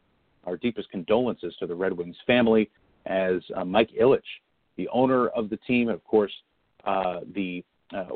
[0.45, 2.71] our deepest condolences to the Red Wings family,
[3.07, 4.21] as uh, Mike Ilitch,
[4.77, 6.33] the owner of the team, and of course
[6.85, 8.07] uh, the uh,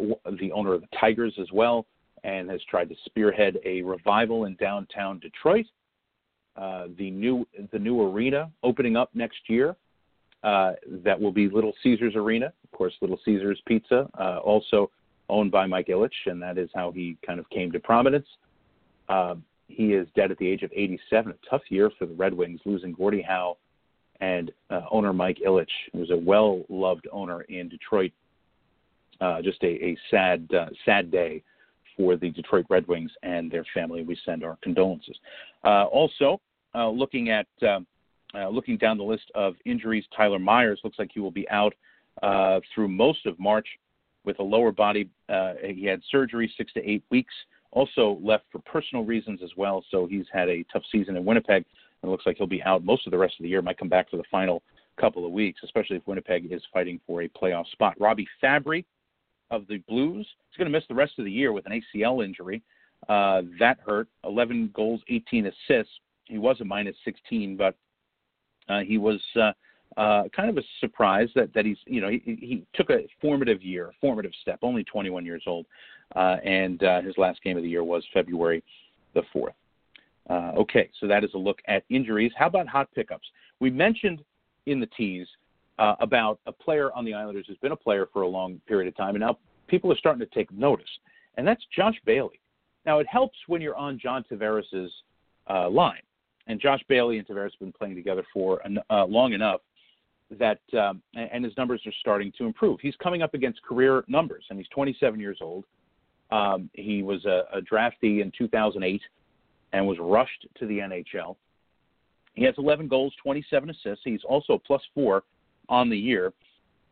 [0.41, 1.87] the owner of the Tigers as well,
[2.25, 5.67] and has tried to spearhead a revival in downtown Detroit.
[6.57, 9.77] Uh, the new the new arena opening up next year
[10.47, 14.89] uh, that will be Little Caesars Arena, of course, Little Caesars Pizza, uh, also
[15.29, 18.29] owned by Mike Ilitch, and that is how he kind of came to prominence.
[19.09, 19.35] Uh,
[19.67, 21.33] he is dead at the age of 87.
[21.33, 23.57] A tough year for the Red Wings, losing Gordie Howe
[24.21, 28.13] and uh, owner Mike Ilitch, who was a well-loved owner in Detroit.
[29.21, 30.49] Uh, just a, a sad,
[30.85, 31.43] sad day
[31.97, 34.05] for the Detroit Red Wings and their family.
[34.05, 35.17] We send our condolences.
[35.65, 36.41] also,
[36.73, 37.85] looking at um,
[38.37, 41.75] uh, looking down the list of injuries, Tyler Myers looks like he will be out
[42.23, 43.67] uh, through most of March
[44.25, 45.09] with a lower body.
[45.29, 47.33] Uh, he had surgery six to eight weeks.
[47.71, 49.85] Also left for personal reasons as well.
[49.91, 51.65] So he's had a tough season in Winnipeg.
[52.03, 53.63] It looks like he'll be out most of the rest of the year.
[53.63, 54.63] Might come back for the final
[55.01, 57.95] couple of weeks, especially if Winnipeg is fighting for a playoff spot.
[58.01, 58.85] Robbie Fabbri
[59.51, 62.25] of the Blues is going to miss the rest of the year with an ACL
[62.25, 62.63] injury.
[63.09, 64.09] Uh, that hurt.
[64.25, 65.93] 11 goals, 18 assists.
[66.25, 67.77] He was a minus 16, but
[68.69, 69.53] uh, he was uh,
[69.97, 73.63] uh, kind of a surprise that, that he's, you know, he, he took a formative
[73.63, 75.67] year, formative step, only 21 years old,
[76.15, 78.63] uh, and uh, his last game of the year was February
[79.15, 79.55] the 4th.
[80.29, 82.33] Uh, okay, so that is a look at injuries.
[82.37, 83.27] How about hot pickups?
[83.61, 84.23] We mentioned
[84.67, 85.29] in the tease
[85.79, 88.89] uh, about a player on the Islanders who's been a player for a long period
[88.89, 89.39] of time, and now
[89.69, 90.91] people are starting to take notice,
[91.37, 92.41] and that's Josh Bailey.
[92.85, 94.89] Now, it helps when you're on John Tavares'
[95.49, 96.03] uh, line
[96.47, 99.61] and Josh Bailey and Tavares have been playing together for uh, long enough
[100.39, 102.81] that um, and his numbers are starting to improve.
[102.81, 105.65] He's coming up against career numbers, and he's 27 years old.
[106.31, 109.01] Um, he was a, a draftee in 2008
[109.73, 111.37] and was rushed to the NHL.
[112.35, 114.03] He has 11 goals, 27 assists.
[114.05, 115.23] He's also plus four
[115.69, 116.33] on the year,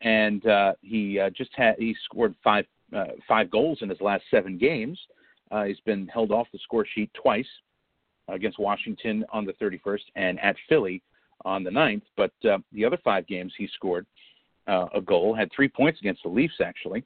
[0.02, 4.22] and uh, he uh, just had he scored five uh, five goals in his last
[4.30, 4.98] seven games.
[5.50, 7.46] Uh, he's been held off the score sheet twice
[8.29, 11.03] against Washington on the 31st and at Philly
[11.45, 12.03] on the 9th.
[12.16, 14.07] But uh, the other five games he scored
[14.66, 17.05] uh, a goal, had three points against the Leafs actually,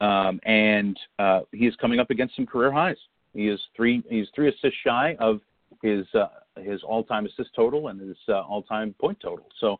[0.00, 2.96] um, and uh, he is coming up against some career highs.
[3.34, 5.40] He is three he's three assists shy of
[5.82, 6.26] his uh,
[6.60, 9.46] his all-time assist total and his uh, all-time point total.
[9.60, 9.78] So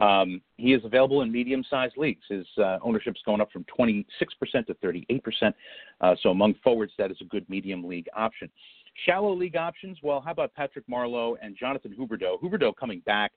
[0.00, 2.22] um, he is available in medium-sized leagues.
[2.28, 4.04] His uh, ownership is going up from 26%
[4.66, 5.54] to 38%.
[6.00, 8.48] Uh, so among forwards, that is a good medium league option.
[9.04, 9.98] Shallow league options.
[10.02, 12.40] Well, how about Patrick Marleau and Jonathan Huberdeau?
[12.40, 13.32] Huberdeau coming back.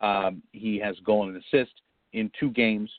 [0.00, 1.72] Um, he has goal and assist
[2.12, 2.90] in two games,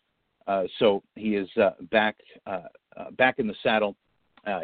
[0.48, 2.16] uh, so he is uh, back
[2.48, 2.62] uh,
[2.98, 3.96] uh, back in the saddle.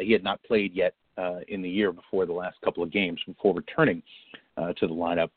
[0.00, 0.94] he had not played yet
[1.48, 4.02] in the year before the last couple of games before returning
[4.56, 5.30] to the lineup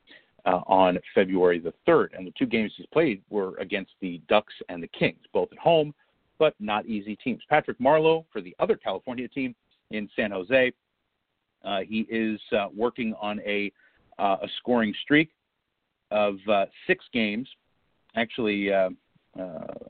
[0.45, 2.09] uh, on February the 3rd.
[2.18, 5.57] And the two games he's played were against the Ducks and the Kings, both at
[5.57, 5.93] home,
[6.39, 7.41] but not easy teams.
[7.49, 9.55] Patrick Marleau for the other California team
[9.91, 10.72] in San Jose.
[11.64, 13.72] Uh, he is uh, working on a,
[14.20, 15.30] uh, a scoring streak
[16.11, 17.47] of uh, six games.
[18.16, 18.89] Actually, uh,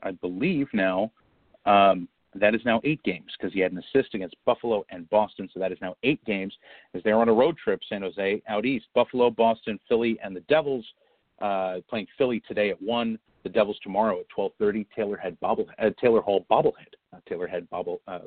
[0.02, 1.10] I believe now
[1.66, 5.48] um, that is now eight games because he had an assist against Buffalo and Boston.
[5.52, 6.52] So that is now eight games
[6.94, 8.86] as they're on a road trip, San Jose out east.
[8.94, 10.84] Buffalo, Boston, Philly, and the Devils
[11.40, 13.18] uh, playing Philly today at one.
[13.42, 14.86] The Devils tomorrow at 12:30.
[14.96, 16.94] Taylor Head Bobble uh, Taylor Hall Bobblehead.
[17.12, 18.20] Not Taylor Head Bobble uh,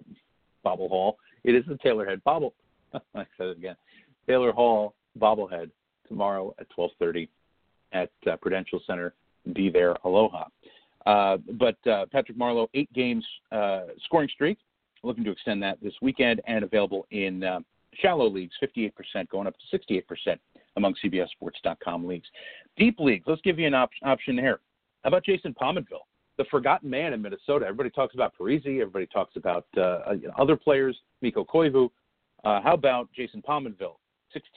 [0.64, 1.18] Bobble Hall.
[1.44, 2.54] It is the Taylor Head Bobble.
[3.16, 3.76] I said it again.
[4.28, 5.72] Taylor Hall Bobblehead
[6.08, 7.30] tomorrow at 12:30
[7.94, 9.14] at uh, Prudential Center.
[9.54, 9.96] Be there.
[10.04, 10.46] Aloha.
[11.06, 14.58] Uh, but uh, Patrick Marleau, eight games uh, scoring streak,
[15.04, 17.60] looking to extend that this weekend, and available in uh,
[17.94, 18.92] shallow leagues, 58%,
[19.30, 20.04] going up to 68%
[20.76, 22.28] among CBSSports.com leagues.
[22.78, 24.60] Deep leagues, let's give you an op- option here.
[25.04, 26.06] How about Jason Pominville,
[26.38, 27.66] the forgotten man in Minnesota?
[27.66, 30.00] Everybody talks about Parise, everybody talks about uh,
[30.38, 31.90] other players, Mikko Koivu.
[32.44, 33.98] How about Jason Pominville?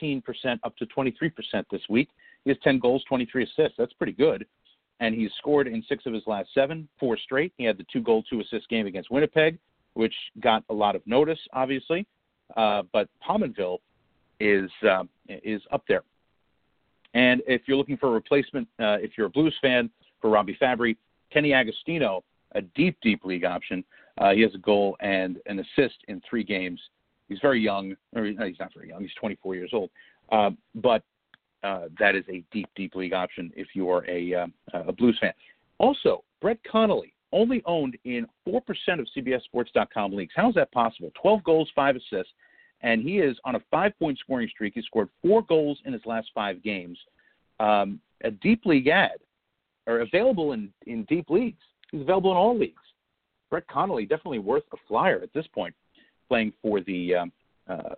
[0.03, 0.23] 16%
[0.65, 1.33] up to 23%
[1.71, 2.09] this week.
[2.45, 3.77] He has 10 goals, 23 assists.
[3.79, 4.47] That's pretty good
[5.01, 7.53] and he's scored in six of his last seven, four straight.
[7.57, 9.59] He had the two goal, two assist game against Winnipeg,
[9.95, 12.07] which got a lot of notice, obviously.
[12.57, 13.79] Uh, but Pominville
[14.39, 16.03] is uh, is up there.
[17.15, 20.57] And if you're looking for a replacement, uh, if you're a Blues fan for Robbie
[20.61, 20.97] Fabbri,
[21.33, 22.23] Kenny Agostino,
[22.53, 23.85] a deep, deep league option.
[24.19, 26.81] Uh, he has a goal and an assist in three games.
[27.31, 29.01] He's very young, or no, he's not very young.
[29.03, 29.89] He's 24 years old,
[30.33, 31.03] uh, but
[31.63, 35.17] uh, that is a deep, deep league option if you are a, uh, a Blues
[35.21, 35.33] fan.
[35.79, 38.61] Also, Brett Connolly, only owned in 4%
[38.99, 40.33] of CBSSports.com leagues.
[40.35, 41.13] How is that possible?
[41.23, 42.33] 12 goals, 5 assists,
[42.83, 44.75] and he is on a five point scoring streak.
[44.75, 46.99] He scored four goals in his last five games.
[47.61, 49.19] Um, a deep league ad,
[49.87, 51.63] or available in, in deep leagues.
[51.93, 52.83] He's available in all leagues.
[53.51, 55.75] Brett Connolly, definitely worth a flyer at this point,
[56.31, 57.33] playing for the, um,
[57.69, 57.95] uh,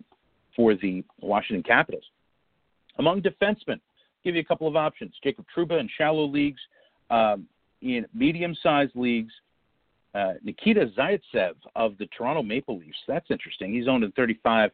[0.56, 2.04] for the Washington Capitals.
[2.98, 3.78] Among defensemen,
[4.24, 5.12] give you a couple of options.
[5.22, 6.60] Jacob Trouba in shallow leagues,
[7.10, 7.46] um,
[7.82, 9.32] in medium-sized leagues.
[10.14, 12.98] Uh, Nikita Zaitsev of the Toronto Maple Leafs.
[13.08, 13.72] That's interesting.
[13.72, 14.70] He's owned in 35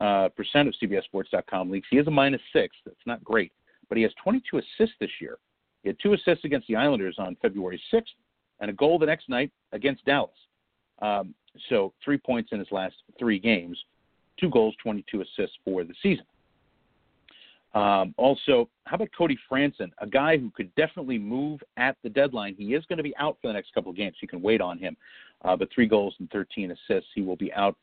[0.00, 1.86] uh, percent of CBSSports.com leagues.
[1.90, 2.74] He has a minus six.
[2.84, 3.52] That's not great,
[3.88, 5.36] but he has 22 assists this year.
[5.82, 8.02] He had two assists against the Islanders on February 6th,
[8.60, 10.30] and a goal the next night against Dallas.
[11.02, 11.34] Um,
[11.68, 13.78] so three points in his last three games,
[14.38, 16.24] two goals, 22 assists for the season.
[17.74, 22.54] Um, also, how about Cody Franson, a guy who could definitely move at the deadline?
[22.58, 24.16] He is going to be out for the next couple of games.
[24.20, 24.96] You can wait on him.
[25.42, 27.10] Uh, but three goals and 13 assists.
[27.14, 27.76] He will be out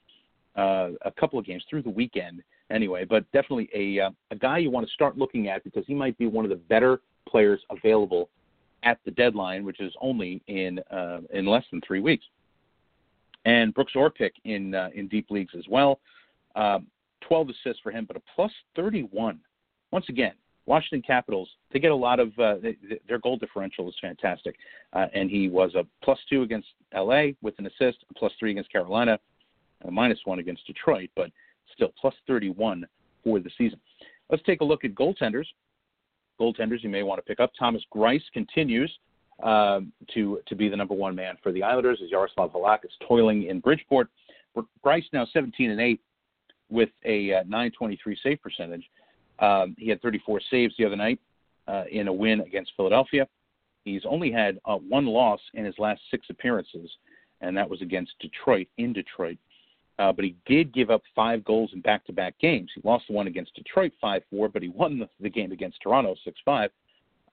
[0.55, 3.03] uh, a couple of games through the weekend anyway.
[3.03, 6.17] But definitely a uh, a guy you want to start looking at because he might
[6.17, 8.29] be one of the better players available
[8.83, 12.25] at the deadline, which is only in uh, in less than three weeks.
[13.45, 15.99] And Brooks Orpik in uh, in deep leagues as well.
[16.55, 16.87] Um,
[17.21, 19.39] 12 assists for him, but a plus 31
[19.91, 20.33] once again,
[20.65, 22.77] Washington Capitals, they get a lot of uh, they,
[23.07, 24.55] their goal differential is fantastic,
[24.93, 28.51] uh, and he was a plus two against LA with an assist, a plus three
[28.51, 29.19] against Carolina,
[29.85, 31.31] a minus one against Detroit, but
[31.73, 32.85] still plus 31
[33.23, 33.79] for the season.
[34.29, 35.45] Let's take a look at goaltenders.
[36.39, 37.51] Goaltenders you may want to pick up.
[37.57, 38.91] Thomas Greiss continues
[39.43, 42.91] um, to to be the number one man for the Islanders as Jaroslav Halak is
[43.07, 44.09] toiling in Bridgeport.
[44.85, 46.01] Greiss now 17 and 8
[46.69, 48.83] with a uh, 923 save percentage.
[49.39, 51.19] Um, he had 34 saves the other night
[51.67, 53.27] uh, in a win against Philadelphia.
[53.85, 56.89] He's only had uh, one loss in his last six appearances,
[57.39, 59.37] and that was against Detroit in Detroit.
[59.99, 62.71] uh, but he did give up five goals in back-to-back games.
[62.73, 66.15] He lost the one against Detroit 5-4, but he won the, game against Toronto
[66.47, 66.69] 6-5.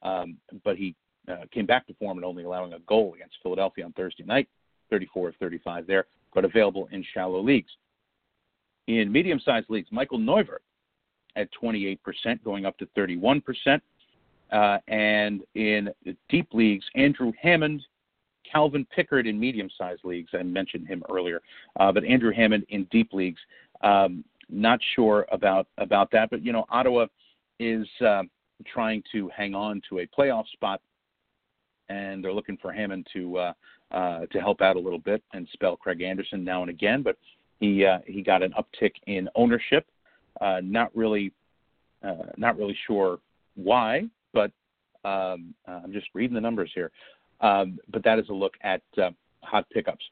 [0.03, 0.95] Um, but he
[1.29, 4.49] uh, came back to form and only allowing a goal against Philadelphia on Thursday night,
[4.91, 7.71] 34 of 35 there, but available in shallow leagues.
[8.87, 10.59] In medium-sized leagues, Michael Neuvirth
[11.35, 11.99] at 28%,
[12.45, 13.81] going up to 31%.
[14.53, 15.91] Uh, and in
[16.29, 17.83] deep leagues, Andrew Hammond,
[18.51, 20.31] Calvin Pickard in medium-sized leagues.
[20.35, 21.41] I mentioned him earlier,
[21.81, 23.41] uh, but Andrew Hammond in deep leagues.
[23.83, 27.07] Um, not sure about about that, but you know, Ottawa
[27.59, 28.23] is uh,
[28.65, 30.81] trying to hang on to a playoff spot,
[31.89, 33.53] and they're looking for Hammond to uh,
[33.91, 37.03] uh, to help out a little bit and spell Craig Anderson now and again.
[37.03, 37.17] But
[37.61, 39.87] he uh, he got an uptick in ownership.
[40.41, 41.33] Uh, not really,
[42.03, 43.19] uh, not really sure
[43.55, 44.51] why, but
[45.05, 46.91] um, uh, I'm just reading the numbers here.
[47.41, 49.11] Um, but that is a look at uh,
[49.43, 50.05] hot pickups.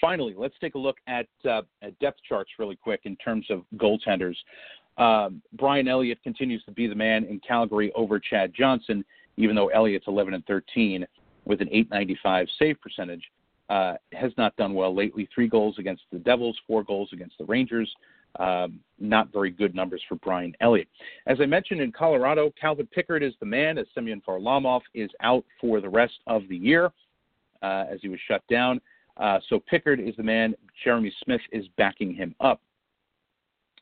[0.00, 3.62] Finally, let's take a look at, uh, at, depth charts really quick in terms of
[3.76, 4.34] goaltenders.
[4.98, 9.04] Um, Brian Elliott continues to be the man in Calgary over Chad Johnson,
[9.36, 11.06] even though Elliott's 11 and 13
[11.44, 13.22] with an 895 save percentage.
[13.70, 15.26] Uh, has not done well lately.
[15.34, 17.90] Three goals against the Devils, four goals against the Rangers.
[18.38, 20.88] Um, not very good numbers for Brian Elliott.
[21.26, 25.44] As I mentioned in Colorado, Calvin Pickard is the man as Semyon Varlamov is out
[25.60, 26.92] for the rest of the year
[27.62, 28.80] uh, as he was shut down.
[29.16, 30.54] Uh, so Pickard is the man.
[30.82, 32.60] Jeremy Smith is backing him up.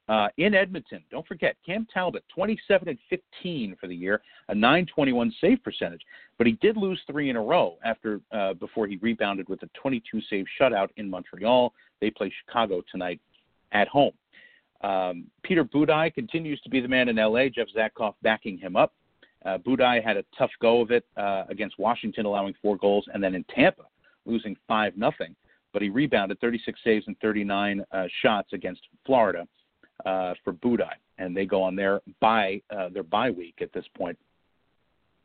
[0.09, 5.33] Uh, in Edmonton, don't forget Cam Talbot, 27 and 15 for the year, a 921
[5.41, 6.03] save percentage,
[6.37, 9.69] but he did lose three in a row after uh, before he rebounded with a
[9.81, 11.73] 22 save shutout in Montreal.
[12.01, 13.21] They play Chicago tonight
[13.71, 14.13] at home.
[14.81, 17.49] Um, Peter Budaj continues to be the man in LA.
[17.49, 18.95] Jeff Zatkoff backing him up.
[19.45, 23.23] Uh, Budaj had a tough go of it uh, against Washington, allowing four goals, and
[23.23, 23.85] then in Tampa,
[24.27, 25.37] losing five nothing.
[25.73, 29.47] But he rebounded 36 saves and 39 uh, shots against Florida
[30.07, 33.85] uh, for Budaj, and they go on their bye uh, their bye week at this
[33.97, 34.19] point,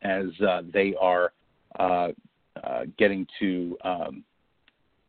[0.01, 1.31] as uh, they are
[1.79, 2.09] uh,
[2.63, 4.23] uh, getting to um,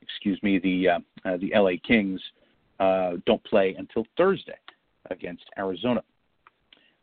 [0.03, 2.21] excuse me the uh, the LA Kings
[2.81, 4.59] uh, don't play until Thursday
[5.11, 6.03] against Arizona.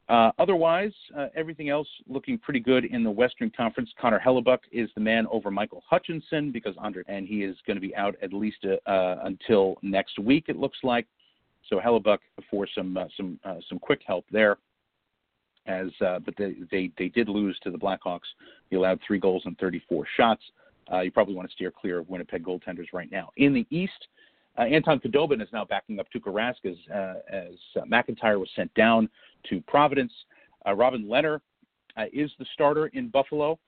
[0.10, 0.92] Uh, otherwise,
[1.34, 3.90] everything else looking pretty good in the Western Conference.
[4.00, 7.82] Connor Hellebuyck is the man over Michael Hutchinson because under and he is going to
[7.82, 10.46] be out at least uh, until next week.
[10.50, 11.08] It looks like.
[11.70, 14.58] So Hellebuyck for some uh, some uh, some quick help there.
[15.66, 18.28] As uh, but they, they they did lose to the Blackhawks.
[18.70, 20.42] He allowed three goals and 34 shots.
[21.04, 23.30] you probably want to steer clear of Winnipeg goaltenders right now.
[23.38, 24.08] In the East,
[24.58, 28.50] uh, Anton Khudobin is now backing up Tuukka Rask as, uh, as uh, McIntyre was
[28.56, 29.10] sent down
[29.50, 30.14] to Providence.
[30.76, 31.40] Robin Lehner
[31.98, 33.60] uh, is the starter in Buffalo,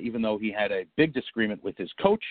[0.00, 2.22] even though he had a big disagreement with his coach.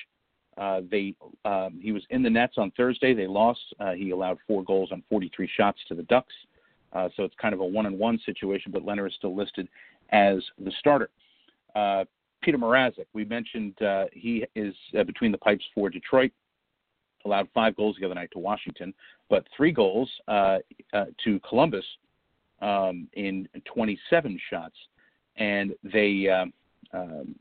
[0.90, 3.14] They um, he was in the nets on Thursday.
[3.14, 3.62] They lost.
[3.96, 6.34] he allowed four goals on 43 shots to the Ducks.
[6.94, 9.68] so it's kind of a one-on-one situation, but Lehner is still listed
[10.12, 11.10] as the starter.
[11.76, 13.76] Petr Mrazek, we mentioned
[14.14, 14.74] he is
[15.06, 16.32] between the pipes for Detroit
[17.26, 18.94] allowed five goals the other night to Washington,
[19.30, 20.58] but three goals uh,
[20.94, 21.86] uh, to Columbus
[22.62, 24.76] um, in 27 shots,
[25.38, 26.52] and they um, uh,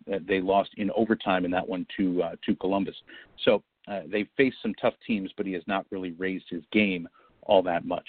[0.07, 2.97] they lost in overtime in that one to uh, to Columbus.
[3.45, 7.09] So uh, they faced some tough teams, but he has not really raised his game
[7.43, 8.07] all that much.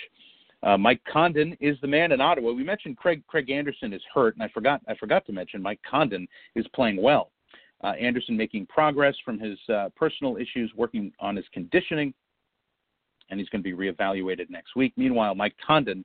[0.61, 2.51] Uh, Mike Condon is the man in Ottawa.
[2.51, 5.79] We mentioned Craig Craig Anderson is hurt, and I forgot I forgot to mention Mike
[5.89, 7.31] Condon is playing well.
[7.81, 12.13] Uh, Anderson making progress from his uh, personal issues, working on his conditioning,
[13.29, 14.91] and he's going to be reevaluated next week.
[14.97, 16.03] Meanwhile, Mike Condon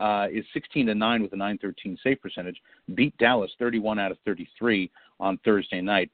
[0.00, 2.60] uh, is 16 to 9 with a 913 save percentage,
[2.94, 4.90] beat Dallas 31 out of 33
[5.20, 6.10] on Thursday night.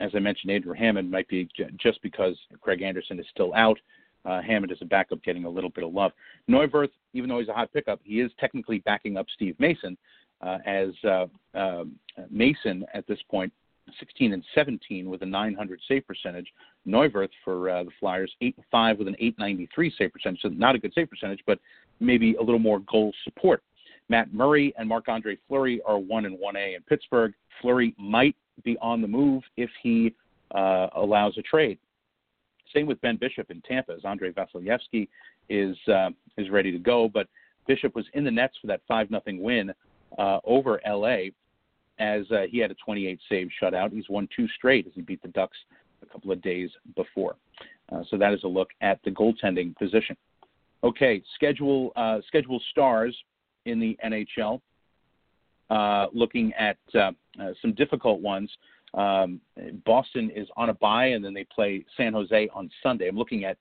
[0.00, 3.78] As I mentioned, Andrew Hammond might be j- just because Craig Anderson is still out.
[4.24, 6.12] Uh, Hammond is a backup getting a little bit of love.
[6.50, 9.96] Neuvirth, even though he's a hot pickup, he is technically backing up Steve Mason,
[10.40, 11.96] uh, as uh, um,
[12.30, 13.52] Mason at this point
[13.98, 16.46] 16 and 17 with a 900 save percentage.
[16.86, 20.40] Neuvirth for uh, the Flyers, 8 and 5 with an 893 save percentage.
[20.42, 21.58] So not a good save percentage, but
[22.00, 23.62] maybe a little more goal support.
[24.08, 27.34] Matt Murray and Marc Andre Fleury are 1 and 1A in Pittsburgh.
[27.60, 30.14] Fleury might be on the move if he
[30.54, 31.78] uh, allows a trade.
[32.74, 35.08] Same with Ben Bishop in Tampa, as Andrei Vasilevskiy
[35.48, 37.08] is uh, is ready to go.
[37.08, 37.28] But
[37.66, 39.72] Bishop was in the nets for that five nothing win
[40.18, 41.30] uh, over LA
[41.98, 43.92] as uh, he had a 28 save shutout.
[43.92, 45.58] He's won two straight as he beat the Ducks
[46.02, 47.36] a couple of days before.
[47.90, 50.16] Uh, so that is a look at the goaltending position.
[50.84, 53.16] Okay, schedule uh, schedule stars
[53.64, 54.60] in the NHL.
[55.70, 58.50] Uh, looking at uh, uh, some difficult ones.
[58.94, 59.40] Um,
[59.84, 63.08] Boston is on a bye, and then they play San Jose on Sunday.
[63.08, 63.58] I'm looking at